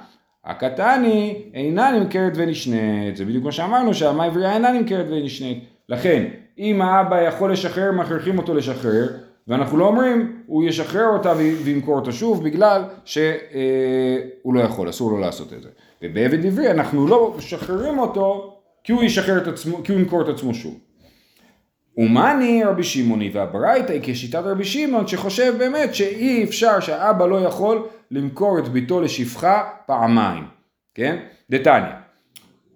הקטני 0.45 1.43
אינה 1.55 1.91
נמכרת 1.91 2.33
ונשנית, 2.37 3.17
זה 3.17 3.25
בדיוק 3.25 3.45
מה 3.45 3.53
שאמרנו 3.53 3.95
שהאמה 3.95 4.25
עברייה 4.25 4.53
אינה 4.55 4.73
נמכרת 4.73 5.07
ונשנית. 5.11 5.65
לכן, 5.89 6.25
אם 6.59 6.83
האבא 6.83 7.21
יכול 7.23 7.53
לשחרר, 7.53 7.93
מכריחים 7.93 8.39
אותו 8.39 8.55
לשחרר, 8.55 9.09
ואנחנו 9.49 9.79
לא 9.79 9.87
אומרים, 9.87 10.43
הוא 10.47 10.65
ישחרר 10.65 11.07
אותה 11.07 11.33
וימכור 11.65 11.97
אותה 11.97 12.13
שוב, 12.13 12.45
בגלל 12.45 12.83
שהוא 13.05 14.55
לא 14.55 14.61
יכול, 14.61 14.91
אסור 14.91 15.11
לו 15.11 15.19
לעשות 15.19 15.53
את 15.53 15.63
זה. 15.63 15.69
ובעבד 16.03 16.47
עברי 16.47 16.71
אנחנו 16.71 17.07
לא 17.07 17.35
משחררים 17.39 17.99
אותו, 17.99 18.57
כי 18.85 18.93
הוא 18.93 19.03
ישחרר 19.03 19.43
את 19.43 19.47
עצמו, 19.47 19.85
כי 19.85 19.93
הוא 19.93 20.01
ימכור 20.01 20.23
את 20.23 20.29
עצמו 20.29 20.55
שוב. 20.55 20.79
ומאני 21.97 22.65
רבי 22.65 22.83
שמעוני 22.85 23.31
והברייתא 23.33 23.93
היא 23.93 24.01
כשיטת 24.05 24.43
רבי 24.45 24.65
שמעון 24.65 25.07
שחושב 25.07 25.55
באמת 25.59 25.95
שאי 25.95 26.45
אפשר 26.45 26.81
שהאבא 26.81 27.27
לא 27.27 27.41
יכול 27.41 27.87
למכור 28.11 28.59
את 28.59 28.69
ביתו 28.69 29.01
לשפחה 29.01 29.71
פעמיים, 29.87 30.45
כן? 30.95 31.17
דתניא, 31.51 31.93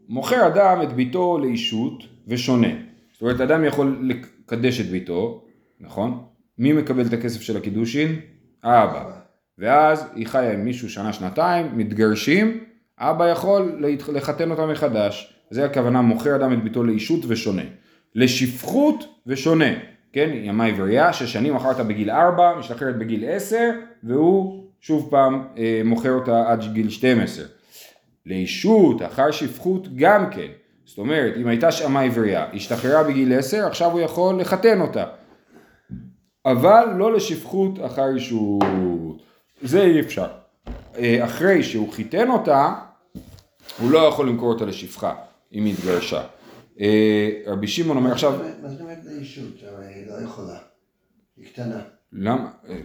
מוכר 0.08 0.46
אדם 0.46 0.82
את 0.82 0.92
ביתו 0.92 1.38
לאישות 1.38 2.02
ושונה, 2.28 2.68
זאת 3.12 3.22
אומרת 3.22 3.40
אדם 3.40 3.64
יכול 3.64 3.98
לקדש 4.02 4.80
את 4.80 4.86
ביתו, 4.86 5.44
נכון? 5.80 6.24
מי 6.60 6.72
מקבל 6.72 7.06
את 7.06 7.12
הכסף 7.12 7.40
של 7.40 7.56
הקידושין? 7.56 8.20
האבא. 8.62 9.10
ואז 9.58 10.06
היא 10.14 10.26
חיה 10.26 10.52
עם 10.52 10.64
מישהו 10.64 10.90
שנה 10.90 11.12
שנתיים, 11.12 11.78
מתגרשים, 11.78 12.64
אבא 12.98 13.28
יכול 13.28 13.84
לחתן 14.12 14.50
אותה 14.50 14.66
מחדש. 14.66 15.34
זה 15.50 15.64
הכוונה 15.64 16.02
מוכר 16.02 16.36
אדם 16.36 16.52
את 16.52 16.64
ביתו 16.64 16.82
לאישות 16.82 17.20
ושונה. 17.28 17.62
לשפחות 18.14 19.04
ושונה, 19.26 19.74
כן? 20.12 20.30
ימה 20.32 20.66
עברייה, 20.66 21.12
שש 21.12 21.32
שנים 21.32 21.54
מכרת 21.54 21.86
בגיל 21.86 22.10
ארבע, 22.10 22.54
משתחררת 22.58 22.98
בגיל 22.98 23.24
עשר, 23.28 23.70
והוא 24.04 24.64
שוב 24.80 25.08
פעם 25.10 25.44
אה, 25.58 25.82
מוכר 25.84 26.12
אותה 26.12 26.50
עד 26.50 26.72
גיל 26.72 26.90
12. 26.90 27.44
לאישות, 28.26 29.02
אחר 29.02 29.30
שפחות 29.30 29.96
גם 29.96 30.30
כן. 30.30 30.48
זאת 30.84 30.98
אומרת, 30.98 31.34
אם 31.36 31.46
הייתה 31.46 31.72
שמה 31.72 32.00
עברייה, 32.00 32.46
השתחררה 32.54 33.04
בגיל 33.04 33.38
10, 33.38 33.66
עכשיו 33.66 33.90
הוא 33.90 34.00
יכול 34.00 34.40
לחתן 34.40 34.80
אותה. 34.80 35.04
אבל 36.44 36.84
לא 36.96 37.12
לשפחות 37.12 37.78
אחר 37.86 38.14
אישות. 38.14 38.62
זה 39.62 39.82
אי 39.82 40.00
אפשר. 40.00 40.28
אה, 40.96 41.24
אחרי 41.24 41.62
שהוא 41.62 41.92
חיתן 41.92 42.30
אותה, 42.30 42.74
הוא 43.78 43.90
לא 43.90 43.98
יכול 43.98 44.28
למכור 44.28 44.52
אותה 44.52 44.64
לשפחה, 44.64 45.14
אם 45.52 45.64
היא 45.64 45.74
התגרשה. 45.74 46.22
אה, 46.80 47.30
רבי 47.46 47.68
שמעון 47.68 47.96
אומר 47.96 48.12
עכשיו, 48.12 48.32
מה 48.62 48.68
זאת 48.68 48.80
אומרת 48.80 48.98
לאישות? 49.04 49.54
הרי 49.62 49.86
היא 49.86 50.06
לא 50.06 50.24
יכולה. 50.24 50.58
היא 51.36 51.46
קטנה. 51.46 51.80
למה? 52.12 52.50
אה, 52.68 52.80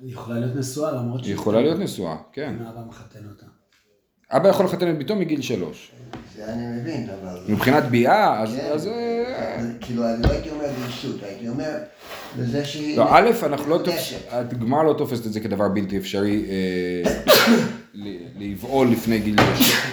היא 0.00 0.12
יכולה 0.12 0.40
להיות 0.40 0.56
נשואה 0.56 0.92
למרות 0.92 1.24
היא 1.24 1.34
יכולה 1.34 1.60
להיות 1.60 1.78
נשואה, 1.78 2.16
כן. 2.32 2.56
האבא 2.60 2.80
מחתן 2.88 3.28
אותה. 3.28 3.46
אבא 4.30 4.48
יכול 4.48 4.66
לחתן 4.66 4.90
את 4.90 4.98
ביתו 4.98 5.16
מגיל 5.16 5.42
שלוש. 5.42 5.92
זה 6.40 6.52
אני 6.52 6.66
מבין, 6.66 7.08
אבל... 7.20 7.38
מבחינת 7.48 7.84
ביאה, 7.84 8.42
אז... 8.42 8.56
כן, 8.56 8.72
אז 8.72 8.86
אה, 8.86 9.62
כאילו, 9.80 10.04
אני 10.04 10.22
לא 10.22 10.28
הייתי 10.28 10.50
אומר 10.50 10.66
לאישות, 10.82 11.22
הייתי 11.22 11.48
אומר 11.48 11.78
לזה 12.38 12.64
שהיא... 12.64 12.98
לא, 12.98 13.06
א', 13.10 13.30
אנחנו 13.42 13.70
לא. 13.70 13.78
תופס, 13.78 14.14
הגמרא 14.30 14.82
לא 14.82 14.94
תופסת 14.98 15.26
את 15.26 15.32
זה 15.32 15.40
כדבר 15.40 15.68
בלתי 15.68 15.98
אפשרי 15.98 16.44
אה, 16.50 17.12
לבעול 18.38 18.88
לפני 18.88 19.18
גיל 19.18 19.36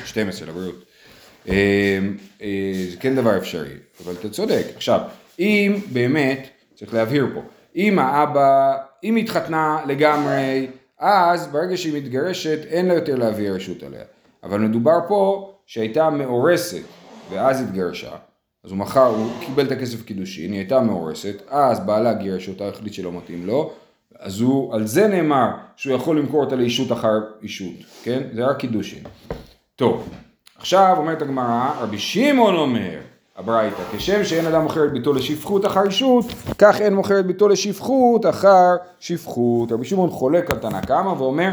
12 0.05 0.47
לבריאות. 0.47 0.85
אה, 1.49 1.99
זה 2.91 2.97
כן 2.99 3.15
דבר 3.15 3.37
אפשרי, 3.37 3.73
אבל 4.03 4.13
אתה 4.19 4.29
צודק. 4.29 4.65
עכשיו, 4.75 5.01
אם 5.39 5.79
באמת, 5.93 6.47
צריך 6.75 6.93
להבהיר 6.93 7.27
פה, 7.33 7.41
אם 7.75 7.99
האבא, 7.99 8.77
אם 9.03 9.15
היא 9.15 9.23
התחתנה 9.23 9.79
לגמרי, 9.87 10.67
אז 10.99 11.47
ברגע 11.47 11.77
שהיא 11.77 11.97
מתגרשת 11.97 12.59
אין 12.67 12.85
לה 12.85 12.93
יותר 12.93 13.15
להביא 13.15 13.49
רשות 13.49 13.83
עליה. 13.83 14.03
אבל 14.43 14.59
מדובר 14.59 14.99
פה 15.07 15.53
שהייתה 15.67 16.09
מאורסת 16.09 16.83
ואז 17.31 17.61
התגרשה, 17.61 18.11
אז 18.63 18.71
הוא 18.71 18.77
מכר, 18.77 19.05
הוא 19.05 19.31
קיבל 19.39 19.65
את 19.65 19.71
הכסף 19.71 20.03
קידושין, 20.03 20.51
היא 20.51 20.59
הייתה 20.59 20.79
מאורסת, 20.79 21.41
אז 21.49 21.79
בעלה 21.79 22.13
גירש 22.13 22.49
אותה, 22.49 22.67
החליט 22.67 22.93
שלא 22.93 23.11
מתאים 23.11 23.47
לו, 23.47 23.71
אז 24.19 24.41
הוא, 24.41 24.73
על 24.75 24.87
זה 24.87 25.07
נאמר 25.07 25.47
שהוא 25.75 25.95
יכול 25.95 26.19
למכור 26.19 26.43
אותה 26.43 26.55
לאישות 26.55 26.91
אחר 26.91 27.19
אישות, 27.41 27.75
כן? 28.03 28.23
זה 28.33 28.45
רק 28.45 28.57
קידושין. 28.57 29.03
טוב, 29.75 30.09
עכשיו 30.57 30.95
אומרת 30.97 31.21
הגמרא, 31.21 31.71
רבי 31.79 31.97
שמעון 31.97 32.55
אומר, 32.55 32.99
הברייתא, 33.37 33.83
כשם 33.97 34.23
שאין 34.23 34.45
אדם 34.45 34.61
מוכר 34.61 34.85
את 34.85 34.91
ביתו 34.91 35.13
לשפחות 35.13 35.65
אחר 35.65 35.83
אישות, 35.83 36.25
כך 36.57 36.81
אין 36.81 36.93
מוכר 36.93 37.19
את 37.19 37.25
ביתו 37.25 37.47
לשפחות 37.47 38.25
אחר 38.25 38.75
שפחות. 38.99 39.71
רבי 39.71 39.85
שמעון 39.85 40.09
חולק 40.09 40.51
על 40.51 40.57
תנא 40.57 40.81
קמא 40.81 41.09
ואומר, 41.09 41.51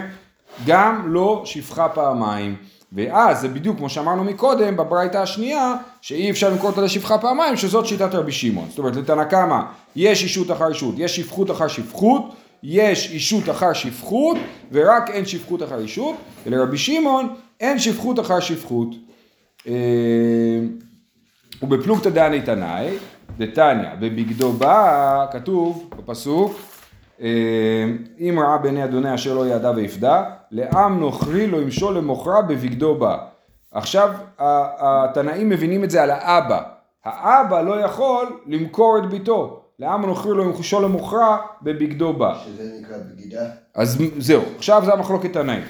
גם 0.66 1.12
לא 1.12 1.42
שפחה 1.44 1.88
פעמיים. 1.88 2.56
ואז 2.94 3.40
זה 3.40 3.48
בדיוק 3.48 3.78
כמו 3.78 3.88
שאמרנו 3.88 4.24
מקודם 4.24 4.76
בברייתא 4.76 5.18
השנייה 5.18 5.74
שאי 6.00 6.30
אפשר 6.30 6.50
למכור 6.50 6.70
אותה 6.70 6.80
לשפחה 6.80 7.18
פעמיים 7.18 7.56
שזאת 7.56 7.86
שיטת 7.86 8.14
רבי 8.14 8.32
שמעון. 8.32 8.66
זאת 8.68 8.78
אומרת 8.78 8.96
לתנא 8.96 9.24
קמא 9.24 9.60
יש 9.96 10.22
אישות 10.22 10.50
אחר 10.50 10.68
אישות 10.68 10.94
יש 10.98 11.16
שפחות 11.16 11.50
אחר 11.50 11.68
שפחות 11.68 12.34
יש 12.62 13.10
אישות 13.10 13.50
אחר 13.50 13.72
שפחות 13.72 14.36
ורק 14.72 15.10
אין 15.10 15.26
שפחות 15.26 15.62
אחר 15.62 15.78
אישות 15.78 16.16
ולרבי 16.46 16.78
שמעון 16.78 17.34
אין 17.60 17.78
שפחות 17.78 18.20
אחר 18.20 18.40
שפחות. 18.40 18.88
אה, 19.66 19.74
ובפלוגתא 21.62 22.10
דני 22.10 22.42
תנאי 22.42 22.88
דתניא 23.38 23.88
בבגדו 24.00 24.52
בא 24.52 25.26
כתוב 25.32 25.90
בפסוק 25.96 26.60
אם 27.20 28.38
ראה 28.38 28.58
בעיני 28.58 28.84
אדוני 28.84 29.14
אשר 29.14 29.34
לא 29.34 29.46
ידע 29.46 29.70
ויפדה, 29.70 30.24
לעם 30.50 31.00
נוכרי 31.00 31.46
לא 31.46 31.56
ימשול 31.56 31.96
למוכרה 31.96 32.42
בבגדו 32.42 32.94
בה. 32.94 33.18
עכשיו 33.72 34.10
התנאים 34.38 35.48
מבינים 35.48 35.84
את 35.84 35.90
זה 35.90 36.02
על 36.02 36.10
האבא. 36.10 36.62
האבא 37.04 37.62
לא 37.62 37.80
יכול 37.80 38.40
למכור 38.46 38.98
את 38.98 39.10
ביתו. 39.10 39.60
לעם 39.78 40.06
נוכרי 40.06 40.36
לא 40.36 40.42
ימשול 40.42 40.84
למוכרה 40.84 41.38
בבגדו 41.62 42.12
בה. 42.12 42.34
שזה 42.44 42.70
נקרא 42.80 42.96
בגידה. 42.98 43.46
אז 43.74 44.02
זהו, 44.18 44.42
עכשיו 44.56 44.82
זה 44.84 44.92
המחלוקת 44.92 45.32
תנאים. 45.32 45.62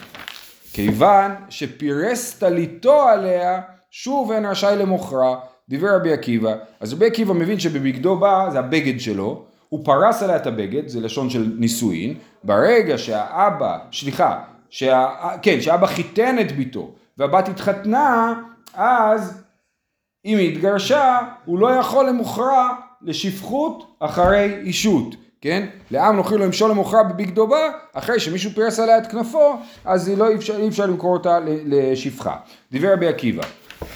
כיוון 0.72 1.30
שפירס 1.48 2.38
טליתו 2.38 3.02
עליה, 3.02 3.60
שוב 3.90 4.32
אין 4.32 4.46
רשאי 4.46 4.76
למוכרה, 4.76 5.36
דיבר 5.68 5.96
רבי 5.96 6.12
עקיבא. 6.12 6.54
אז 6.80 6.92
רבי 6.92 7.06
עקיבא 7.06 7.34
מבין 7.34 7.58
שבבגדו 7.58 8.16
בא 8.16 8.48
זה 8.52 8.58
הבגד 8.58 9.00
שלו, 9.00 9.44
הוא 9.68 9.84
פרס 9.84 10.22
עליה 10.22 10.36
את 10.36 10.46
הבגד, 10.46 10.88
זה 10.88 11.00
לשון 11.00 11.30
של 11.30 11.54
נישואין, 11.58 12.14
ברגע 12.44 12.98
שהאבא, 12.98 13.78
סליחה, 13.92 14.40
שה, 14.70 15.08
כן, 15.42 15.60
שהאבא 15.60 15.86
חיתן 15.86 16.38
את 16.38 16.52
ביתו 16.52 16.90
והבת 17.18 17.48
התחתנה, 17.48 18.34
אז 18.74 19.42
אם 20.24 20.38
היא 20.38 20.52
התגרשה, 20.52 21.18
הוא 21.44 21.58
לא 21.58 21.68
יכול 21.70 22.08
למוכרה 22.08 22.74
לשפחות 23.02 23.96
אחרי 24.00 24.56
אישות, 24.62 25.14
כן? 25.40 25.66
לעם 25.90 26.16
נוכרי 26.16 26.38
לו 26.38 26.44
למשול 26.44 26.70
למוכרה 26.70 27.02
בבגדו 27.02 27.46
בא, 27.46 27.70
אחרי 27.92 28.20
שמישהו 28.20 28.50
פירס 28.50 28.80
עליה 28.80 28.98
את 28.98 29.06
כנפו, 29.06 29.56
אז 29.84 30.08
לא 30.08 30.28
אי 30.28 30.34
אפשר, 30.34 30.56
אי 30.56 30.68
אפשר 30.68 30.86
למכור 30.86 31.12
אותה 31.12 31.38
לשפחה. 31.44 32.36
דיבר 32.72 32.92
רבי 32.92 33.06
עקיבא. 33.08 33.42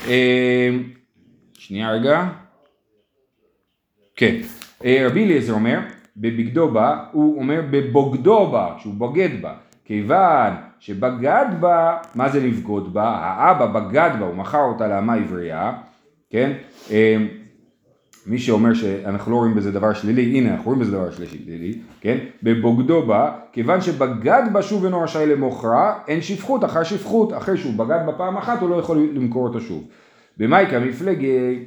אה, 0.06 0.70
שנייה 1.52 1.92
רגע. 1.92 2.24
כן. 4.16 4.36
אה, 4.84 5.06
רבי 5.06 5.24
אליעזר 5.24 5.52
אומר, 5.52 5.78
בבגדו 6.16 6.70
בה, 6.70 7.04
הוא 7.12 7.40
אומר 7.40 7.62
בבוגדו 7.70 8.50
בה, 8.50 8.74
שהוא 8.78 8.94
בוגד 8.94 9.42
בה. 9.42 9.54
כיוון 9.84 10.52
שבגד 10.78 11.46
בה, 11.60 11.96
מה 12.14 12.28
זה 12.28 12.40
לבגוד 12.40 12.94
בה? 12.94 13.08
האבא 13.08 13.66
בגד 13.66 14.10
בה, 14.20 14.26
הוא 14.26 14.36
מכר 14.36 14.62
אותה 14.62 14.88
לאמה 14.88 15.14
עברייה, 15.14 15.72
כן? 16.30 16.52
אה, 16.90 17.16
מי 18.26 18.38
שאומר 18.38 18.74
שאנחנו 18.74 19.32
לא 19.32 19.36
רואים 19.36 19.54
בזה 19.54 19.72
דבר 19.72 19.92
שלילי, 19.92 20.22
הנה 20.22 20.50
אנחנו 20.50 20.64
רואים 20.64 20.80
בזה 20.80 20.92
דבר 20.92 21.10
שלילי, 21.10 21.78
כן? 22.00 22.18
בבוגדו 22.42 23.06
בה, 23.06 23.32
כיוון 23.52 23.80
שבגד 23.80 24.42
בה 24.52 24.62
שוב 24.62 24.84
אינו 24.84 25.00
רשאי 25.00 25.26
למוכרה, 25.26 25.98
אין 26.08 26.22
שפחות 26.22 26.64
אחר 26.64 26.82
שפחות, 26.82 27.32
אחרי 27.32 27.56
שהוא 27.56 27.74
בגד 27.74 28.00
בה 28.06 28.12
פעם 28.12 28.36
אחת 28.36 28.60
הוא 28.60 28.70
לא 28.70 28.76
יכול 28.76 29.08
למכור 29.14 29.48
אותה 29.48 29.60
שוב. 29.60 29.84
במייקה 30.36 30.80
מפלגי, 30.80 31.64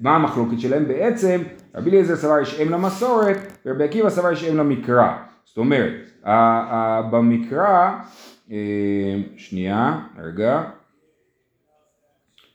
מה 0.00 0.16
המחלוקת 0.16 0.60
שלהם? 0.60 0.88
בעצם 0.88 1.40
רבי 1.74 1.90
אליעזר 1.90 2.16
סבר 2.16 2.40
יש 2.40 2.60
אם 2.60 2.70
למסורת, 2.70 3.36
ורבי 3.66 3.84
עקיבא 3.84 4.10
סבר 4.10 4.32
יש 4.32 4.44
אם 4.44 4.56
למקרא. 4.56 5.16
זאת 5.44 5.58
אומרת, 5.58 5.92
במקרא, 7.10 7.90
אה, 8.50 8.56
שנייה, 9.36 9.98
רגע, 10.18 10.62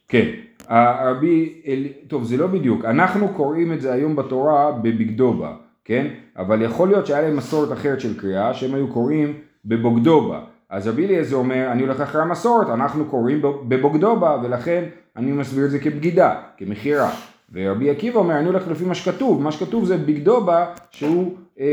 כן, 0.07 0.25
הרבי, 0.67 1.61
טוב 2.07 2.23
זה 2.23 2.37
לא 2.37 2.47
בדיוק, 2.47 2.85
אנחנו 2.85 3.29
קוראים 3.29 3.73
את 3.73 3.81
זה 3.81 3.93
היום 3.93 4.15
בתורה 4.15 4.71
בבגדובה, 4.71 5.53
כן? 5.85 6.07
אבל 6.37 6.61
יכול 6.61 6.87
להיות 6.87 7.07
שהיה 7.07 7.21
להם 7.21 7.37
מסורת 7.37 7.71
אחרת 7.71 7.99
של 7.99 8.19
קריאה, 8.19 8.53
שהם 8.53 8.75
היו 8.75 8.87
קוראים 8.87 9.33
בבוגדובה. 9.65 10.41
אז 10.69 10.87
רבי 10.87 11.05
אליעזר 11.05 11.35
אומר, 11.35 11.71
אני 11.71 11.81
הולך 11.81 12.01
אחרי 12.01 12.21
המסורת, 12.21 12.69
אנחנו 12.69 13.05
קוראים 13.05 13.41
בבוגדובה, 13.41 14.37
ולכן 14.43 14.83
אני 15.15 15.31
מסביר 15.31 15.65
את 15.65 15.71
זה 15.71 15.79
כבגידה, 15.79 16.41
כמכירה. 16.57 17.11
ורבי 17.53 17.89
עקיבא 17.89 18.19
אומר, 18.19 18.39
אני 18.39 18.47
הולך 18.47 18.67
לפי 18.67 18.85
מה 18.85 18.95
שכתוב, 18.95 19.41
מה 19.41 19.51
שכתוב 19.51 19.85
זה 19.85 19.97
בגדו 19.97 20.41
בה, 20.41 20.65
שהוא 20.91 21.35
אה, 21.59 21.65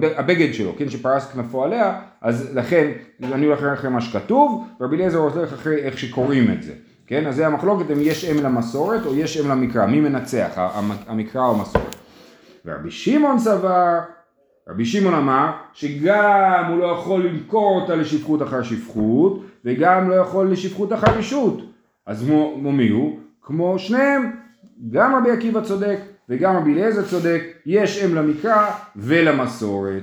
אה, 0.00 0.10
הבגד 0.18 0.54
שלו, 0.54 0.72
כן, 0.78 0.90
שפרס 0.90 1.32
כנפו 1.32 1.64
עליה, 1.64 2.00
אז 2.20 2.50
לכן 2.54 2.90
אני 3.22 3.46
הולך 3.46 3.62
אחרי 3.62 3.90
מה 3.90 4.00
שכתוב, 4.00 4.64
ורבי 4.80 4.96
אליעזר 4.96 5.18
הולך 5.18 5.52
אחרי 5.52 5.76
איך 5.76 5.98
שקוראים 5.98 6.50
את 6.50 6.62
זה, 6.62 6.72
כן, 7.06 7.26
אז 7.26 7.36
זה 7.36 7.46
המחלוקת 7.46 7.90
אם 7.90 7.98
יש 8.00 8.24
אם 8.24 8.44
למסורת 8.44 9.06
או 9.06 9.16
יש 9.16 9.36
אם 9.36 9.50
למקרא, 9.50 9.86
מי 9.86 10.00
מנצח, 10.00 10.50
המקרא 11.06 11.46
או 11.46 11.54
המסורת. 11.54 11.96
ורבי 12.66 12.90
שמעון 12.90 13.38
סבר, 13.38 13.98
רבי 14.68 14.84
שמעון 14.84 15.14
אמר 15.14 15.50
שגם 15.72 16.64
הוא 16.68 16.78
לא 16.78 16.86
יכול 16.86 17.26
למכור 17.26 17.80
אותה 17.80 17.96
לשפחות 17.96 18.42
אחר 18.42 18.62
שפחות 18.62 19.44
וגם 19.64 20.10
לא 20.10 20.14
יכול 20.14 20.52
לשפחות 20.52 20.92
אחר 20.92 21.18
רשות 21.18 21.62
אז 22.06 22.24
כמו 22.26 22.72
מי 22.72 22.88
הוא? 22.88 23.18
כמו 23.42 23.78
שניהם 23.78 24.30
גם 24.90 25.14
רבי 25.14 25.30
עקיבא 25.30 25.60
צודק 25.60 25.98
וגם 26.28 26.56
רבי 26.56 26.72
אליעזר 26.72 27.02
צודק, 27.02 27.42
יש 27.66 28.04
אם 28.04 28.14
למקרא 28.14 28.70
ולמסורת, 28.96 30.02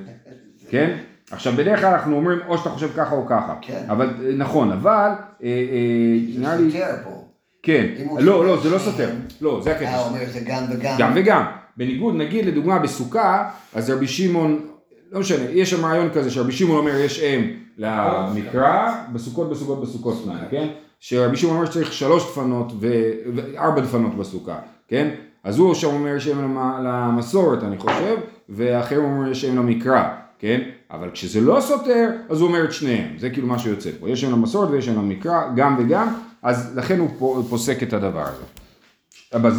כן? 0.70 0.98
עכשיו 1.32 1.54
בדרך 1.54 1.80
כלל 1.80 1.94
אנחנו 1.94 2.16
אומרים 2.16 2.40
או 2.48 2.58
שאתה 2.58 2.70
חושב 2.70 2.90
ככה 2.96 3.16
או 3.16 3.26
ככה, 3.28 3.56
כן. 3.62 3.84
אבל 3.90 4.10
נכון, 4.38 4.72
אבל 4.72 5.10
אה, 5.44 5.48
אה, 5.48 6.40
נראה 6.40 6.56
לי, 6.56 6.72
זה 6.72 6.78
סותר 6.78 6.96
פה. 7.04 7.28
כן, 7.64 7.86
לא, 8.20 8.46
לא, 8.46 8.62
זה 8.62 8.70
לא. 8.70 8.80
סותר, 8.80 9.10
לא, 9.42 9.62
זה 9.64 9.72
הקטע, 9.72 9.86
אה, 9.86 10.00
הוא 10.00 10.08
אומר 10.08 10.20
זה 10.32 10.40
גם 10.46 10.64
וגם. 10.70 10.96
גם 11.00 11.12
וגם, 11.16 11.44
בניגוד 11.78 12.16
נגיד 12.16 12.46
לדוגמה 12.46 12.80
בסוכה, 12.80 13.50
אז 13.76 13.90
רבי 13.90 14.08
שמעון, 14.08 14.68
לא 15.12 15.20
משנה, 15.20 15.50
יש 15.52 15.70
שם 15.70 15.86
רעיון 15.86 16.10
כזה 16.14 16.32
שרבי 16.32 16.52
שמעון 16.52 16.78
אומר 16.78 16.96
יש 16.96 17.20
אם 17.20 17.52
למקרא, 17.78 18.92
בסוכות 19.14 19.50
בסוכות 19.50 19.82
בסוכות 19.82 20.26
כן? 20.52 20.68
שמעון 21.02 21.34
אומר 21.56 21.66
שצריך 21.66 21.94
שלוש 21.94 22.24
דפנות 22.32 22.74
וארבע 22.80 23.82
דפנות 23.82 24.16
בסוכה, 24.18 24.60
כן? 24.88 25.10
אז 25.44 25.58
הוא 25.60 25.74
שם 25.74 25.88
אומר 25.88 26.16
למ- 26.42 26.84
למסורת 26.84 27.64
אני 27.64 27.78
חושב, 27.78 28.16
ואחרים 28.50 29.04
אומר 29.04 29.32
יש 29.32 29.46
אם 29.46 29.58
למקרא, 29.58 30.04
כן? 30.40 30.62
אבל 30.92 31.10
כשזה 31.12 31.42
לא 31.42 31.58
סותר, 31.62 32.10
אז 32.30 32.42
הוא 32.42 32.48
אומר 32.48 32.64
את 32.66 32.74
שניהם, 32.74 33.18
זה 33.20 33.30
כאילו 33.30 33.48
מה 33.48 33.60
שיוצא 33.60 33.90
פה, 34.00 34.10
יש 34.10 34.24
אם 34.24 34.32
למסורת 34.32 34.70
ויש 34.70 34.90
אם 34.90 34.96
למקרא, 34.96 35.42
גם 35.56 35.76
וגם, 35.80 36.08
אז 36.44 36.78
לכן 36.78 37.00
הוא 37.00 37.10
פו- 37.20 37.44
פוסק 37.50 37.84
את 37.84 37.94
הדבר 37.94 38.24
הזה. 38.24 38.44
אבל 39.34 39.52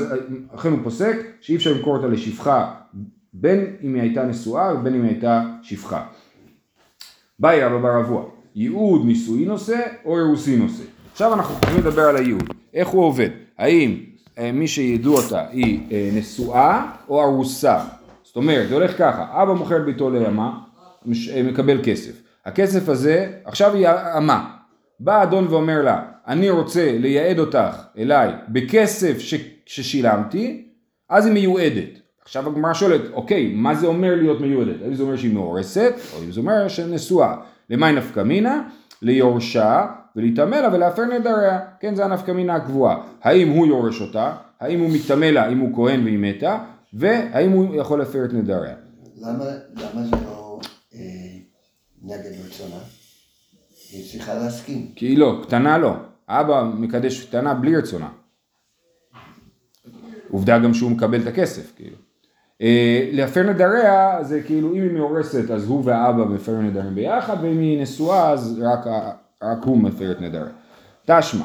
לכן 0.54 0.70
הוא 0.72 0.78
פוסק 0.84 1.16
שאי 1.40 1.56
אפשר 1.56 1.72
למכור 1.72 1.96
אותה 1.96 2.06
לשפחה 2.06 2.74
בין 3.32 3.64
אם 3.82 3.94
היא 3.94 4.02
הייתה 4.02 4.24
נשואה 4.24 4.74
ובין 4.74 4.94
אם 4.94 5.02
היא 5.02 5.10
הייתה 5.10 5.42
שפחה. 5.62 6.04
באי 7.38 7.60
רבא 7.64 7.78
בר 7.78 8.00
אבוה, 8.00 8.22
ייעוד 8.54 9.06
נישואין 9.06 9.50
עושה 9.50 9.80
או 10.04 10.18
אירוסין 10.18 10.62
עושה. 10.62 10.82
עכשיו 11.12 11.34
אנחנו 11.34 11.54
יכולים 11.62 11.80
לדבר 11.80 12.02
על 12.02 12.16
הייעוד, 12.16 12.42
איך 12.74 12.88
הוא 12.88 13.04
עובד, 13.04 13.28
האם 13.58 13.96
אה, 14.38 14.52
מי 14.52 14.68
שידעו 14.68 15.14
אותה 15.16 15.44
היא 15.50 15.80
אה, 15.92 16.10
נשואה 16.12 16.86
או 17.08 17.22
ארוסה, 17.22 17.78
זאת 18.22 18.36
אומרת 18.36 18.68
זה 18.68 18.74
הולך 18.74 18.98
ככה, 18.98 19.42
אבא 19.42 19.52
מוכר 19.52 19.78
ביתו 19.84 20.10
לאמה, 20.10 20.58
מש- 21.06 21.28
אה, 21.28 21.42
מקבל 21.42 21.80
כסף, 21.84 22.12
הכסף 22.46 22.88
הזה, 22.88 23.32
עכשיו 23.44 23.74
היא 23.74 23.88
אמה, 24.16 24.50
בא 25.00 25.22
אדון 25.22 25.46
ואומר 25.50 25.82
לה, 25.82 26.02
אני 26.26 26.50
רוצה 26.50 26.98
לייעד 26.98 27.38
אותך 27.38 27.76
אליי 27.98 28.30
בכסף 28.48 29.18
ש, 29.18 29.34
ששילמתי, 29.66 30.64
אז 31.10 31.26
היא 31.26 31.34
מיועדת. 31.34 31.98
עכשיו 32.24 32.48
הגמרא 32.48 32.74
שואלת, 32.74 33.00
אוקיי, 33.12 33.52
מה 33.54 33.74
זה 33.74 33.86
אומר 33.86 34.14
להיות 34.14 34.40
מיועדת? 34.40 34.82
האם 34.84 34.94
זה 34.94 35.02
אומר 35.02 35.16
שהיא 35.16 35.34
מאורסת, 35.34 35.94
או 36.16 36.22
אם 36.24 36.32
זה 36.32 36.40
אומר 36.40 36.68
שהיא 36.68 36.86
נשואה. 36.86 37.34
למאי 37.70 37.92
נפקא 37.92 38.20
מינה? 38.20 38.62
ליורשה 39.02 39.86
ולהיטמא 40.16 40.56
לה 40.56 40.68
ולהפר 40.72 41.04
נדריה. 41.04 41.60
כן, 41.80 41.94
זה 41.94 42.04
הנפקא 42.04 42.30
מינה 42.32 42.54
הקבועה. 42.54 43.02
האם 43.22 43.48
הוא 43.48 43.66
יורש 43.66 44.00
אותה? 44.00 44.36
האם 44.60 44.80
הוא 44.80 44.90
מתטמא 44.90 45.24
לה 45.24 45.48
אם 45.48 45.58
הוא 45.58 45.74
כהן 45.74 46.04
והיא 46.04 46.18
מתה? 46.18 46.58
והאם 46.92 47.50
הוא 47.50 47.74
יכול 47.74 47.98
להפר 47.98 48.24
את 48.24 48.32
נדריה? 48.32 48.74
למה 49.16 49.44
למה 49.74 50.02
זה 50.04 50.16
לא 50.26 50.60
אה, 50.94 51.00
נגד 52.02 52.30
רצונה? 52.46 52.76
היא 53.92 54.10
צריכה 54.12 54.34
להסכים. 54.34 54.86
כי 54.96 55.06
היא 55.06 55.18
לא, 55.18 55.40
קטנה 55.42 55.78
לא. 55.78 55.94
אבא 56.28 56.70
מקדש 56.74 57.24
קטנה 57.24 57.54
בלי 57.54 57.76
רצונה. 57.76 58.08
עובדה 60.30 60.58
גם 60.58 60.74
שהוא 60.74 60.90
מקבל 60.90 61.22
את 61.22 61.26
הכסף, 61.26 61.72
כאילו. 61.76 61.96
אה, 62.62 63.08
להפר 63.12 63.42
נדריה 63.42 64.18
זה 64.24 64.42
כאילו 64.42 64.74
אם 64.74 64.82
היא 64.82 64.92
מאורסת 64.92 65.50
אז 65.50 65.68
הוא 65.68 65.82
והאבא 65.84 66.24
מפר 66.24 66.52
נדרים 66.52 66.94
ביחד 66.94 67.36
ואם 67.42 67.58
היא 67.58 67.82
נשואה 67.82 68.30
אז 68.30 68.60
רק, 68.62 68.86
רק 69.42 69.64
הוא 69.64 69.78
מפר 69.78 70.12
את 70.12 70.20
נדריה. 70.20 70.52
תשמע, 71.06 71.44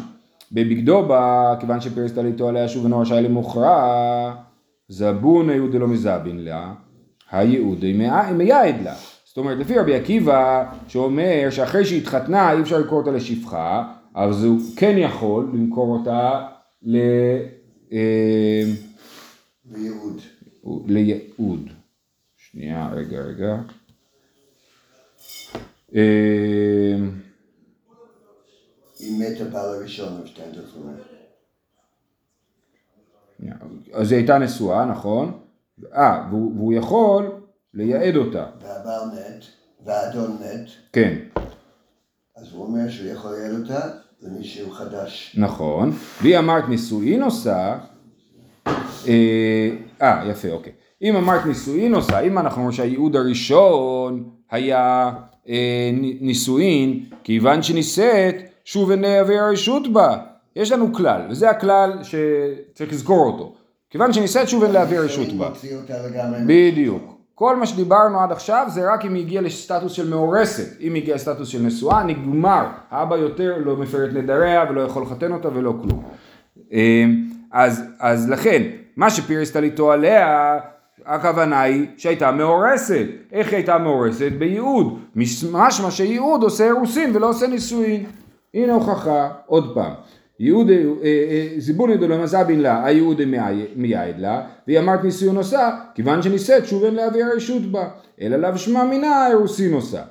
בבגדו 0.52 1.06
בה, 1.06 1.56
כיוון 1.60 1.82
שפרס 1.82 2.12
טליתו 2.12 2.50
עליה 2.50 2.68
שוב 2.68 2.84
אינו 2.84 3.00
רשאי 3.00 3.22
למוכרה, 3.22 4.36
זבון 4.90 5.50
היהוד 5.50 5.72
דלא 5.72 5.88
מזבין 5.88 6.44
לה, 6.46 6.74
הייעוד 7.32 7.86
מייעד 8.34 8.82
לה. 8.84 8.94
זאת 9.26 9.38
אומרת, 9.38 9.58
לפי 9.58 9.80
רבי 9.80 9.96
עקיבא, 9.96 10.72
שאומר 10.88 11.48
שאחרי 11.50 11.86
שהתחתנה 11.86 12.52
אי 12.52 12.62
אפשר 12.62 12.78
למכור 12.80 13.00
אותה 13.00 13.12
לשפחה, 13.12 13.94
אז 14.16 14.44
הוא 14.44 14.60
כן 14.76 14.96
יכול 14.98 15.50
למכור 15.54 15.98
אותה 15.98 16.48
ל... 16.84 16.98
אה, 17.92 18.64
וייעוד. 19.72 20.22
לייעוד. 20.88 21.70
שנייה, 22.38 22.90
רגע, 22.94 23.22
רגע. 23.22 23.58
אה, 29.08 29.12
אם 29.12 29.20
מת 29.20 29.42
הבעל 29.42 29.76
הראשון 29.76 30.22
דפורים. 30.52 30.96
שנייה. 33.38 33.56
אז 33.94 34.12
היא 34.12 34.18
הייתה 34.18 34.38
נשואה, 34.38 34.86
נכון? 34.86 35.40
אה, 35.94 36.28
והוא, 36.30 36.52
והוא 36.56 36.74
יכול 36.74 37.42
לייעד 37.74 38.16
אותה. 38.16 38.46
והבעל 38.62 39.08
מת, 39.14 39.46
והאדון 39.86 40.32
מת, 40.32 40.70
כן, 40.94 41.18
אז 42.38 42.54
הוא 42.54 42.66
אומר 42.66 42.90
שהוא 42.90 43.10
יכול 43.10 43.32
לייעד 43.32 43.60
אותה 43.62 43.90
למישהו 44.22 44.72
חדש. 44.72 45.36
נכון. 45.38 45.92
והיא 46.22 46.38
אמרת 46.38 46.70
נישואין 46.70 47.24
עושה, 47.24 47.78
אה, 49.08 49.70
אה, 50.02 50.30
יפה, 50.30 50.50
אוקיי. 50.50 50.74
אם 51.02 51.16
אמרת 51.16 51.46
נישואין 51.46 51.96
עושה, 51.96 52.20
אם 52.20 52.38
אנחנו 52.38 52.58
אומרים 52.58 52.78
שהייעוד 52.78 53.16
הראשון 53.16 54.30
היה 54.52 55.12
אה, 55.50 55.90
נישואין, 56.22 57.06
כיוון 57.24 57.64
שנישאת, 57.64 58.36
שוב 58.68 58.92
אין 58.92 59.02
להעביר 59.02 59.44
הרשות 59.44 59.94
בה. 59.94 60.18
יש 60.56 60.72
לנו 60.72 60.94
כלל, 60.94 61.22
וזה 61.30 61.50
הכלל 61.50 61.92
שצריך 62.04 62.92
לזכור 62.92 63.26
אותו. 63.26 63.54
כיוון 63.90 64.14
שנישאת, 64.14 64.50
שוב 64.50 64.64
אין 64.64 64.72
להעביר 64.72 65.02
רשות 65.02 65.34
בה. 65.34 65.50
בדיוק. 66.48 67.04
כל 67.36 67.56
מה 67.56 67.66
שדיברנו 67.66 68.20
עד 68.20 68.32
עכשיו 68.32 68.66
זה 68.70 68.94
רק 68.94 69.06
אם 69.06 69.14
היא 69.14 69.24
הגיעה 69.24 69.44
לסטטוס 69.44 69.92
של 69.92 70.10
מאורסת. 70.10 70.82
אם 70.82 70.94
היא 70.94 71.02
הגיעה 71.02 71.16
לסטטוס 71.16 71.48
של 71.48 71.62
נשואה, 71.62 72.04
נגמר. 72.04 72.66
האבא 72.92 73.16
יותר 73.16 73.58
לא 73.66 73.78
מפר 73.78 74.06
את 74.06 74.14
נדריה 74.14 74.66
ולא 74.70 74.82
יכול 74.82 75.04
לחתן 75.04 75.32
אותה 75.32 75.48
ולא 75.54 75.74
כלום. 75.82 76.04
אמ, 76.72 77.30
אז, 77.52 77.84
אז 78.00 78.30
לכן, 78.30 78.64
מה 78.96 79.10
שפירסת 79.10 79.58
איתו 79.58 79.92
עליה, 79.92 80.58
הכוונה 81.06 81.62
היא 81.62 81.86
שהייתה 81.98 82.32
מאורסת. 82.32 83.06
איך 83.32 83.48
היא 83.48 83.56
הייתה 83.56 83.78
מאורסת? 83.78 84.32
בייעוד. 84.40 85.00
משמע 85.16 85.92
שייעוד 85.92 86.44
עושה 86.44 86.66
אירוסין 86.66 87.16
ולא 87.16 87.30
עושה 87.30 87.48
נישואין. 87.48 88.06
הנה 88.54 88.74
הוכחה, 88.74 89.30
עוד 89.46 89.74
פעם. 89.74 89.94
יהודה, 90.40 90.74
אה, 90.74 90.80
אה, 91.04 91.48
זיבון 91.58 91.90
ידו 91.90 92.08
למזבין 92.08 92.60
לה, 92.60 92.86
היהודה 92.86 93.24
מייעד 93.76 94.20
לה, 94.20 94.42
והיא 94.68 94.80
אמרת 94.80 95.04
ניסיון 95.04 95.38
עושה, 95.38 95.70
כיוון 95.96 96.22
שנישאת 96.22 96.66
שוב 96.66 96.84
אין 96.84 96.96
להביא 96.96 97.26
הרשות 97.26 97.72
בה, 97.72 97.90
אלא 98.22 98.38
לאו 98.38 98.58
שמע 98.58 98.84
מינה 98.84 99.28
אירוסין 99.28 99.74
עושה. 99.74 100.02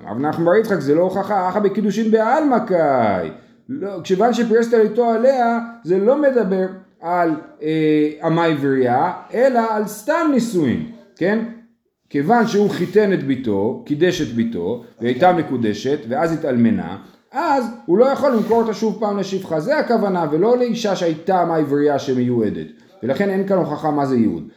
אמר 0.00 0.10
רב 0.10 0.18
נחמן 0.18 0.44
בר 0.44 0.54
יצחק 0.54 0.80
זה 0.80 0.94
לא 0.94 1.02
הוכחה, 1.02 1.48
אחא 1.48 1.58
בקידושין 1.58 2.10
בעלמא 2.10 2.58
קאי. 2.58 3.30
לא, 3.68 4.00
כיוון 4.04 4.32
שפרסת 4.32 4.74
איתו 4.74 5.10
עליה, 5.10 5.58
זה 5.84 5.98
לא 5.98 6.22
מדבר 6.22 6.66
על 7.00 7.30
אה, 7.62 8.10
עמי 8.22 8.54
וריאה, 8.60 9.12
אלא 9.34 9.60
על 9.70 9.86
סתם 9.86 10.30
נישואין, 10.32 10.86
כן? 11.16 11.44
כיוון 12.10 12.46
שהוא 12.46 12.70
חיתן 12.70 13.12
את 13.12 13.22
ביתו, 13.22 13.82
קידש 13.86 14.22
את 14.22 14.28
ביתו, 14.28 14.84
והיא 15.00 15.10
הייתה 15.10 15.32
מקודשת, 15.32 15.98
ואז 16.08 16.32
התאלמנה, 16.32 16.96
אז 17.34 17.64
הוא 17.86 17.98
לא 17.98 18.04
יכול 18.04 18.32
למכור 18.32 18.62
אותה 18.62 18.74
שוב 18.74 18.96
פעם 19.00 19.18
לשפחה, 19.18 19.60
זה 19.60 19.78
הכוונה, 19.78 20.26
ולא 20.30 20.58
לאישה 20.58 20.96
שהייתה 20.96 21.44
מהעברייה 21.44 21.98
שמיועדת, 21.98 22.66
ולכן 23.02 23.30
אין 23.30 23.46
כאן 23.46 23.56
הוכחה 23.56 23.90
מה 23.90 24.06
זה 24.06 24.16
ייעוד. 24.16 24.48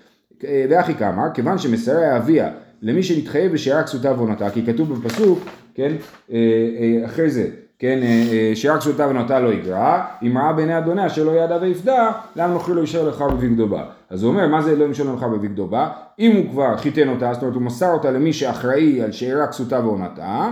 ואחי 0.69 0.95
כאמר, 0.95 1.23
כיוון 1.33 1.57
שמסריה 1.57 2.17
אביה 2.17 2.49
למי 2.81 3.03
שנתחייב 3.03 3.51
בשארה 3.51 3.83
כסותה 3.83 4.11
ועונתה, 4.11 4.49
כי 4.49 4.65
כתוב 4.65 4.93
בפסוק, 4.93 5.39
כן, 5.75 5.91
אה, 6.31 6.37
אה, 6.79 7.05
אחרי 7.05 7.29
זה, 7.29 7.47
כן, 7.79 7.99
אה, 8.03 8.51
שארה 8.55 8.77
כסותה 8.77 9.05
ועונתה 9.05 9.39
לא 9.39 9.53
יגרע, 9.53 10.03
אם 10.23 10.37
ראה 10.37 10.53
בעיני 10.53 10.77
אדוניה 10.77 11.09
שלא 11.09 11.31
ידע 11.31 11.57
ויפדה, 11.61 12.11
למה 12.35 12.53
נוכרי 12.53 12.75
לו 12.75 12.81
אישר 12.81 13.09
לך 13.09 13.21
בבגדו 13.21 13.67
בה. 13.67 13.83
אז 14.09 14.23
הוא 14.23 14.31
אומר, 14.31 14.47
מה 14.47 14.61
זה 14.61 14.75
לא 14.75 14.83
ימשול 14.85 15.13
לך 15.13 15.23
בבגדו 15.23 15.67
בה? 15.67 15.89
אם 16.19 16.35
הוא 16.35 16.51
כבר 16.51 16.77
חיתן 16.77 17.09
אותה, 17.09 17.33
זאת 17.33 17.41
אומרת 17.41 17.55
הוא 17.55 17.63
מסר 17.63 17.91
אותה 17.93 18.11
למי 18.11 18.33
שאחראי 18.33 19.01
על 19.01 19.11
שארה 19.11 19.47
כסותה 19.47 19.79
ועונתה, 19.79 20.49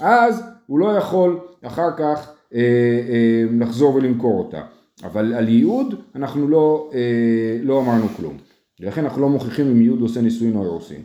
אז 0.00 0.55
הוא 0.66 0.78
לא 0.78 0.96
יכול 0.96 1.40
אחר 1.62 1.88
כך 1.96 2.30
אה, 2.54 2.60
אה, 3.08 3.44
לחזור 3.58 3.94
ולמכור 3.94 4.38
אותה. 4.38 4.60
אבל 5.04 5.34
על 5.34 5.48
ייעוד 5.48 5.94
אנחנו 6.14 6.48
לא, 6.48 6.90
אה, 6.94 7.58
לא 7.62 7.80
אמרנו 7.80 8.08
כלום. 8.08 8.36
ולכן 8.80 9.04
אנחנו 9.04 9.22
לא 9.22 9.28
מוכיחים 9.28 9.66
אם 9.66 9.80
ייעוד 9.80 10.00
עושה 10.00 10.20
נישואין 10.20 10.56
או 10.56 10.62
אירוסין. 10.62 11.02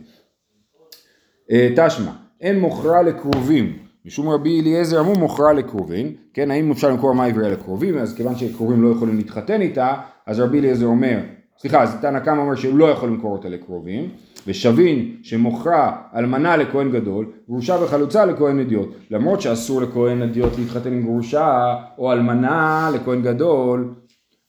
אה, 1.50 1.68
תשמע, 1.76 2.12
אין 2.40 2.60
מוכרה 2.60 3.02
לקרובים. 3.02 3.78
משום 4.04 4.28
רבי 4.28 4.60
אליעזר 4.60 5.00
אמרו 5.00 5.14
מוכרה 5.14 5.52
לקרובים, 5.52 6.16
כן, 6.34 6.50
האם 6.50 6.70
אפשר 6.70 6.90
למכור 6.90 7.14
מה 7.14 7.24
עברייה 7.24 7.50
לקרובים, 7.50 7.98
אז 7.98 8.14
כיוון 8.14 8.36
שקרובים 8.36 8.82
לא 8.82 8.88
יכולים 8.88 9.16
להתחתן 9.16 9.60
איתה, 9.60 9.94
אז 10.26 10.40
רבי 10.40 10.58
אליעזר 10.58 10.86
אומר, 10.86 11.18
סליחה, 11.62 11.82
אז 11.82 11.96
תנא 12.00 12.18
קמא 12.18 12.40
אומר 12.40 12.54
שהוא 12.54 12.78
לא 12.78 12.84
יכול 12.84 13.08
למכור 13.08 13.32
אותה 13.32 13.48
לקרובים, 13.48 14.08
ושבין 14.46 15.16
שמוכרה 15.22 15.96
אלמנה 16.16 16.56
לכהן 16.56 16.90
גדול, 16.90 17.26
גרושה 17.48 17.76
וחלוצה 17.82 18.24
לכהן 18.24 18.60
אדיוט, 18.60 18.88
למרות 19.10 19.40
שאסור 19.40 19.82
לכהן 19.82 20.22
אדיוט 20.22 20.58
להתחתן 20.58 20.92
עם 20.92 21.02
גרושה, 21.02 21.74
או 21.98 22.12
אלמנה 22.12 22.90
לכהן 22.94 23.22
גדול, 23.22 23.94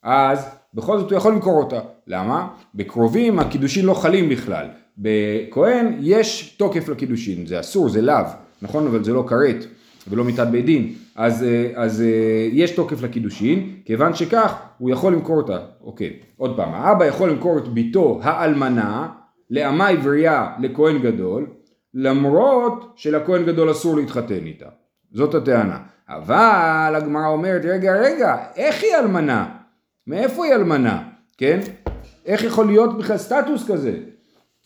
אז 0.04 0.45
בכל 0.73 0.99
זאת 0.99 1.10
הוא 1.10 1.17
יכול 1.17 1.32
למכור 1.32 1.63
אותה. 1.63 1.80
למה? 2.08 2.47
בקרובים 2.76 3.39
הקידושין 3.39 3.86
לא 3.86 3.93
חלים 3.93 4.30
בכלל. 4.30 4.65
בכהן 4.97 5.97
יש 5.99 6.56
תוקף 6.58 6.89
לקידושין, 6.89 7.45
זה 7.45 7.60
אסור, 7.60 7.89
זה 7.89 8.02
לאו, 8.02 8.26
נכון? 8.62 8.88
אבל 8.88 9.04
זה 9.04 9.13
לא 9.13 9.26
כרת 9.28 9.65
ולא 10.08 10.23
מיתת 10.23 10.47
בית 10.47 10.65
דין. 10.65 10.93
אז, 11.15 11.43
אה, 11.43 11.71
אז 11.76 12.02
אה, 12.02 12.47
יש 12.52 12.71
תוקף 12.71 13.02
לקידושין, 13.02 13.76
כיוון 13.86 14.15
שכך 14.15 14.56
הוא 14.78 14.89
יכול 14.89 15.13
למכור 15.13 15.38
אותה. 15.38 15.60
אוקיי, 15.82 16.19
עוד 16.38 16.58
פעם, 16.58 16.73
האבא 16.73 17.06
יכול 17.06 17.30
למכור 17.30 17.58
את 17.58 17.67
ביתו 17.67 18.19
האלמנה 18.23 19.10
לאמה 19.49 19.88
עברייה 19.88 20.54
לכהן 20.60 21.02
גדול, 21.02 21.47
למרות 21.93 22.93
שלכהן 22.95 23.45
גדול 23.45 23.71
אסור 23.71 23.95
להתחתן 23.95 24.45
איתה. 24.45 24.65
זאת 25.12 25.36
הטענה. 25.36 25.78
אבל 26.10 26.93
הגמרא 26.97 27.28
אומרת, 27.28 27.62
רגע, 27.65 27.95
רגע, 28.02 28.38
איך 28.56 28.84
היא 28.84 28.95
אלמנה? 28.95 29.45
מאיפה 30.08 30.45
היא 30.45 30.54
אלמנה? 30.54 31.04
כן? 31.38 31.60
איך 32.26 32.43
יכול 32.43 32.65
להיות 32.65 32.97
בכלל 32.97 33.17
סטטוס 33.17 33.71
כזה? 33.71 33.97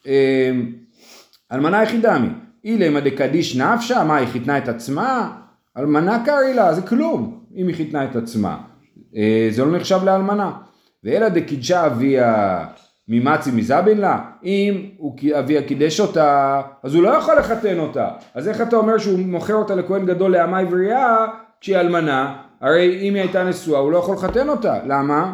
אה, 0.08 0.52
אלמנה 1.52 1.84
יחידה 1.84 2.20
מי. 2.20 2.30
אילמה 2.64 3.00
דקדיש 3.00 3.56
נפשה, 3.56 4.04
מה 4.04 4.16
היא 4.16 4.28
חיתנה 4.28 4.58
את 4.58 4.68
עצמה? 4.68 5.38
אלמנה 5.78 6.26
קרעי 6.26 6.54
לה, 6.54 6.74
זה 6.74 6.82
כלום, 6.82 7.40
אם 7.56 7.68
היא 7.68 7.76
חיתנה 7.76 8.06
את 8.06 8.16
עצמה. 8.16 8.58
אה, 9.16 9.48
זה 9.52 9.66
לא 9.66 9.78
נחשב 9.78 10.00
לאלמנה. 10.04 10.52
ואלא 11.04 11.30
דקידשה 11.30 11.86
אביה 11.86 12.66
ממצי 13.08 13.52
מזבין 13.52 13.98
לה, 13.98 14.20
אם 14.44 14.90
אביה 15.40 15.62
קידש 15.62 16.00
אותה, 16.00 16.62
אז 16.84 16.96
הוא 16.96 17.04
לא 17.04 17.10
יכול 17.10 17.38
לחתן 17.38 17.80
אותה. 17.80 18.10
אז 18.34 18.48
איך 18.48 18.62
אתה 18.62 18.76
אומר 18.76 18.98
שהוא 18.98 19.20
מוכר 19.20 19.54
אותה 19.54 19.76
לכהן 19.76 20.06
גדול 20.06 20.32
לאמה 20.32 20.60
עברייה 20.60 21.26
כשהיא 21.62 21.78
אלמנה? 21.78 22.42
הרי 22.62 23.00
אם 23.02 23.14
היא 23.14 23.22
הייתה 23.22 23.44
נשואה 23.44 23.80
הוא 23.80 23.92
לא 23.92 23.98
יכול 23.98 24.16
לחתן 24.16 24.50
אותה. 24.50 24.80
למה? 24.86 25.34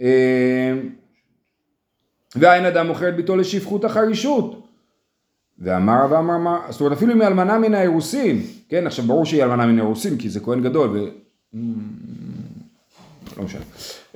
אה, 0.00 0.72
ואין 2.36 2.64
אדם 2.64 2.86
מוכר 2.86 3.08
את 3.08 3.16
ביתו 3.16 3.36
לשפחות 3.36 3.84
החרישות. 3.84 4.59
ואמר 5.60 6.06
ואמר 6.10 6.36
אמר, 6.36 6.58
זאת 6.68 6.80
אומרת 6.80 6.96
אפילו 6.96 7.12
אם 7.12 7.20
היא 7.20 7.28
אלמנה 7.28 7.58
מן 7.58 7.74
האירוסין, 7.74 8.42
כן, 8.68 8.86
עכשיו 8.86 9.04
ברור 9.04 9.24
שהיא 9.24 9.42
אלמנה 9.42 9.66
מן 9.66 9.78
האירוסין 9.78 10.18
כי 10.18 10.30
זה 10.30 10.40
כהן 10.40 10.62
גדול 10.62 10.90
ו... 10.90 11.04
לא 13.36 13.44
משנה, 13.44 13.60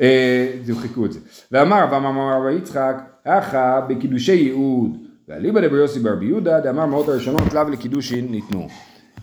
אה, 0.01 0.49
חיכו 0.81 1.07
את 1.07 1.13
זה. 1.13 1.21
ואמר 1.53 1.87
ואמר 1.91 2.09
אמר 2.09 2.41
רבי 2.41 2.55
יצחק, 2.55 2.97
אחא 3.25 3.81
בקידושי 3.89 4.33
ייעוד, 4.33 4.99
ואליבא 5.29 5.61
דבר 5.61 5.77
יוסי 5.77 6.01
ברבי 6.01 6.27
יהודה, 6.27 6.61
דאמר 6.61 6.87
מאות 6.87 7.09
הראשונות 7.09 7.53
לאו 7.53 7.71
לקידושין 7.71 8.29
ניתנו. 8.31 8.69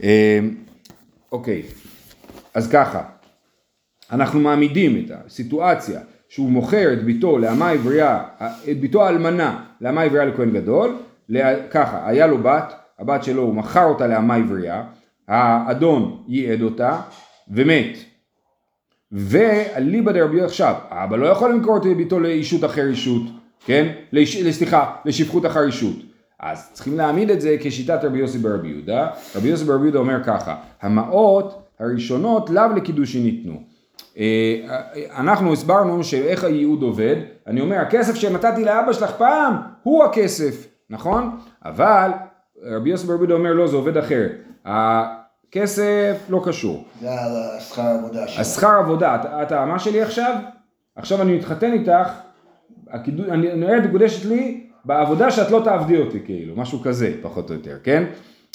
אה, 0.03 0.39
אוקיי, 1.31 1.63
אז 2.53 2.69
ככה, 2.69 3.03
אנחנו 4.11 4.39
מעמידים 4.39 5.05
את 5.05 5.11
הסיטואציה 5.11 5.99
שהוא 6.29 6.49
מוכר 6.49 6.93
את 6.93 7.03
ביתו 7.03 7.37
לאמה 7.37 7.69
עברייה, 7.69 8.23
את 8.71 8.79
ביתו 8.79 9.05
האלמנה 9.05 9.63
לאמה 9.81 10.01
עברייה 10.01 10.25
לכהן 10.25 10.51
גדול, 10.51 10.95
ככה, 11.69 12.07
היה 12.07 12.27
לו 12.27 12.37
בת, 12.37 12.73
הבת 12.99 13.23
שלו, 13.23 13.41
הוא 13.41 13.55
מכר 13.55 13.85
אותה 13.85 14.07
לאמה 14.07 14.35
עברייה, 14.35 14.83
האדון 15.27 16.23
ייעד 16.27 16.61
אותה 16.61 17.01
ומת. 17.47 17.97
ואליבא 19.11 20.11
דרבי 20.11 20.41
עכשיו, 20.41 20.75
האבא 20.89 21.17
לא 21.17 21.27
יכול 21.27 21.51
למכור 21.51 21.77
את 21.77 21.83
ביתו 21.97 22.19
לאישות 22.19 22.65
אחר 22.65 22.87
אישות, 22.87 23.21
כן? 23.65 23.87
לש, 24.11 24.47
סליחה, 24.51 24.93
לשפחות 25.05 25.45
אחר 25.45 25.63
אישות. 25.63 25.95
אז 26.39 26.69
צריכים 26.73 26.97
להעמיד 26.97 27.29
את 27.29 27.41
זה 27.41 27.55
כשיטת 27.59 27.99
רבי 28.03 28.19
יוסי 28.19 28.37
ברבי 28.37 28.67
יהודה. 28.67 29.09
רבי 29.35 29.47
יוסי 29.47 29.65
ברבי 29.65 29.83
יהודה 29.83 29.99
אומר 29.99 30.23
ככה, 30.23 30.55
המעות 30.81 31.61
הראשונות 31.79 32.49
לאו 32.49 32.63
לקידושין 32.75 33.23
ניתנו. 33.23 33.61
אה, 34.17 34.55
אנחנו 35.17 35.53
הסברנו 35.53 36.03
שאיך 36.03 36.43
הייעוד 36.43 36.81
עובד, 36.81 37.15
אני 37.47 37.61
אומר 37.61 37.75
הכסף 37.75 38.15
שנתתי 38.15 38.65
לאבא 38.65 38.93
שלך 38.93 39.11
פעם 39.11 39.53
הוא 39.83 40.03
הכסף, 40.03 40.67
נכון? 40.91 41.37
אבל 41.65 42.11
רבי 42.63 42.89
יוסי 42.89 43.07
ברבי 43.07 43.19
יהודה 43.19 43.33
אומר 43.33 43.53
לא 43.53 43.67
זה 43.67 43.75
עובד 43.75 43.97
אחרת, 43.97 44.31
הכסף 44.65 46.17
לא 46.29 46.41
קשור, 46.45 46.85
זה 47.01 47.07
השכר 47.57 47.81
העבודה 47.81 48.27
שלו. 48.27 48.41
השכר 48.41 48.77
עבודה, 48.79 49.17
אתה, 49.41 49.59
האמה 49.59 49.79
שלי 49.79 50.01
עכשיו, 50.01 50.35
עכשיו 50.95 51.21
אני 51.21 51.37
מתחתן 51.37 51.73
איתך, 51.73 52.09
הקידוש, 52.89 53.27
אני 53.29 53.51
אומרת, 53.53 53.83
מקודשת 53.83 54.25
לי 54.25 54.67
בעבודה 54.85 55.31
שאת 55.31 55.51
לא 55.51 55.61
תעבדי 55.63 55.97
אותי 55.97 56.19
כאילו, 56.25 56.55
משהו 56.55 56.81
כזה 56.81 57.13
פחות 57.21 57.49
או 57.49 57.55
יותר, 57.55 57.77
כן? 57.83 58.03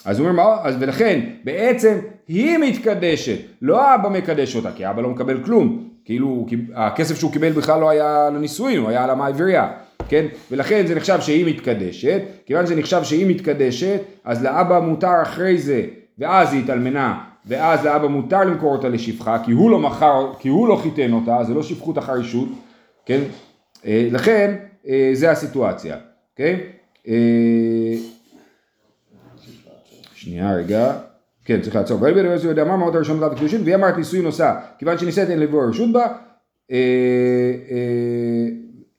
אז 0.04 0.18
הוא 0.18 0.28
אומר, 0.28 0.44
מה, 0.44 0.56
אז 0.62 0.76
ולכן 0.80 1.20
בעצם 1.44 1.98
היא 2.28 2.58
מתקדשת, 2.58 3.38
לא 3.62 3.82
האבא 3.82 4.08
מקדש 4.08 4.56
אותה, 4.56 4.72
כי 4.72 4.84
האבא 4.84 5.02
לא 5.02 5.08
מקבל 5.08 5.44
כלום, 5.44 5.88
כאילו 6.04 6.46
הכסף 6.74 7.18
שהוא 7.18 7.32
קיבל 7.32 7.52
בכלל 7.52 7.80
לא 7.80 7.90
היה 7.90 8.30
לנישואין, 8.30 8.78
הוא 8.78 8.88
היה 8.88 9.04
על 9.04 9.10
המה 9.10 9.26
העברייה, 9.26 9.68
כן? 10.08 10.26
ולכן 10.50 10.86
זה 10.86 10.94
נחשב 10.94 11.20
שהיא 11.20 11.46
מתקדשת, 11.46 12.22
כיוון 12.46 12.66
שזה 12.66 12.76
נחשב 12.76 13.04
שהיא 13.04 13.26
מתקדשת, 13.26 14.00
אז 14.24 14.44
לאבא 14.44 14.80
מותר 14.80 15.22
אחרי 15.22 15.58
זה, 15.58 15.84
ואז 16.18 16.52
היא 16.52 16.62
התאלמנה, 16.62 17.24
ואז 17.46 17.84
לאבא 17.84 18.06
מותר 18.06 18.44
למכור 18.44 18.76
אותה 18.76 18.88
לשפחה, 18.88 19.38
כי 19.44 19.52
הוא 19.52 19.70
לא 19.70 19.78
מכר, 19.78 20.32
כי 20.38 20.48
הוא 20.48 20.68
לא 20.68 20.76
חיתן 20.82 21.12
אותה, 21.12 21.44
זה 21.44 21.54
לא 21.54 21.62
שפחות 21.62 21.98
אחר 21.98 22.16
אישות, 22.18 22.48
כן? 23.06 23.20
אה, 23.86 24.08
לכן 24.10 24.54
אה, 24.88 25.10
זה 25.12 25.30
הסיטואציה, 25.30 25.96
אוקיי? 26.32 26.60
אה, 27.08 27.94
שנייה 30.14 30.54
רגע, 30.54 30.92
כן 31.44 31.60
צריך 31.60 31.76
לעצור, 31.76 32.02
ויהי 32.02 32.14
בן 32.14 32.24
יהודה 32.44 32.62
אמר 32.62 32.76
מעות 32.76 32.94
הראשון 32.94 33.16
לדעת 33.16 33.32
הקידושין 33.32 33.62
והיא 33.62 33.74
אמרת 33.74 33.96
נישואין 33.96 34.24
עושה, 34.24 34.54
כיוון 34.78 34.98
שנישאת 34.98 35.30
אין 35.30 35.38
לבוא 35.38 35.68
רשות 35.68 35.92
בה, 35.92 36.06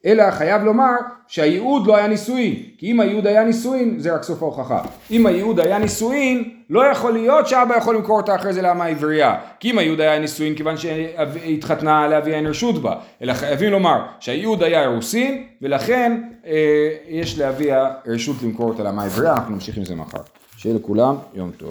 אלא 0.05 0.31
חייב 0.31 0.63
לומר 0.63 0.93
שהייעוד 1.27 1.87
לא 1.87 1.97
היה 1.97 2.07
נישואין, 2.07 2.55
כי 2.77 2.91
אם 2.91 2.99
הייעוד 2.99 3.27
היה 3.27 3.43
נישואין 3.43 3.99
זה 3.99 4.15
רק 4.15 4.23
סוף 4.23 4.41
ההוכחה, 4.43 4.81
אם 5.11 5.25
הייעוד 5.25 5.59
היה 5.59 5.77
נישואין 5.77 6.43
לא 6.69 6.85
יכול 6.85 7.13
להיות 7.13 7.47
שאבא 7.47 7.75
יכול 7.77 7.95
למכור 7.95 8.17
אותה 8.17 8.35
אחרי 8.35 8.53
זה 8.53 8.61
לאמה 8.61 8.85
עברייה, 8.85 9.35
כי 9.59 9.71
אם 9.71 9.77
הייעוד 9.77 10.01
היה 10.01 10.19
נישואין 10.19 10.55
כיוון 10.55 10.77
שהתחתנה 10.77 12.07
לאביה 12.07 12.35
אין 12.35 12.47
רשות 12.47 12.81
בה, 12.81 12.95
אלא 13.21 13.33
חייבים 13.33 13.71
לומר 13.71 14.01
שהייעוד 14.19 14.63
היה 14.63 14.81
אירוסין 14.81 15.43
ולכן 15.61 16.21
אה, 16.45 16.89
יש 17.07 17.39
לאביה 17.39 17.91
רשות 18.05 18.35
למכור 18.43 18.69
אותה 18.69 18.83
לאמה 18.83 19.03
עברייה, 19.03 19.33
אנחנו 19.33 19.53
נמשיך 19.53 19.77
עם 19.77 19.85
זה 19.85 19.95
מחר, 19.95 20.21
שיהיה 20.57 20.75
לכולם 20.75 21.15
יום 21.33 21.51
טוב. 21.51 21.65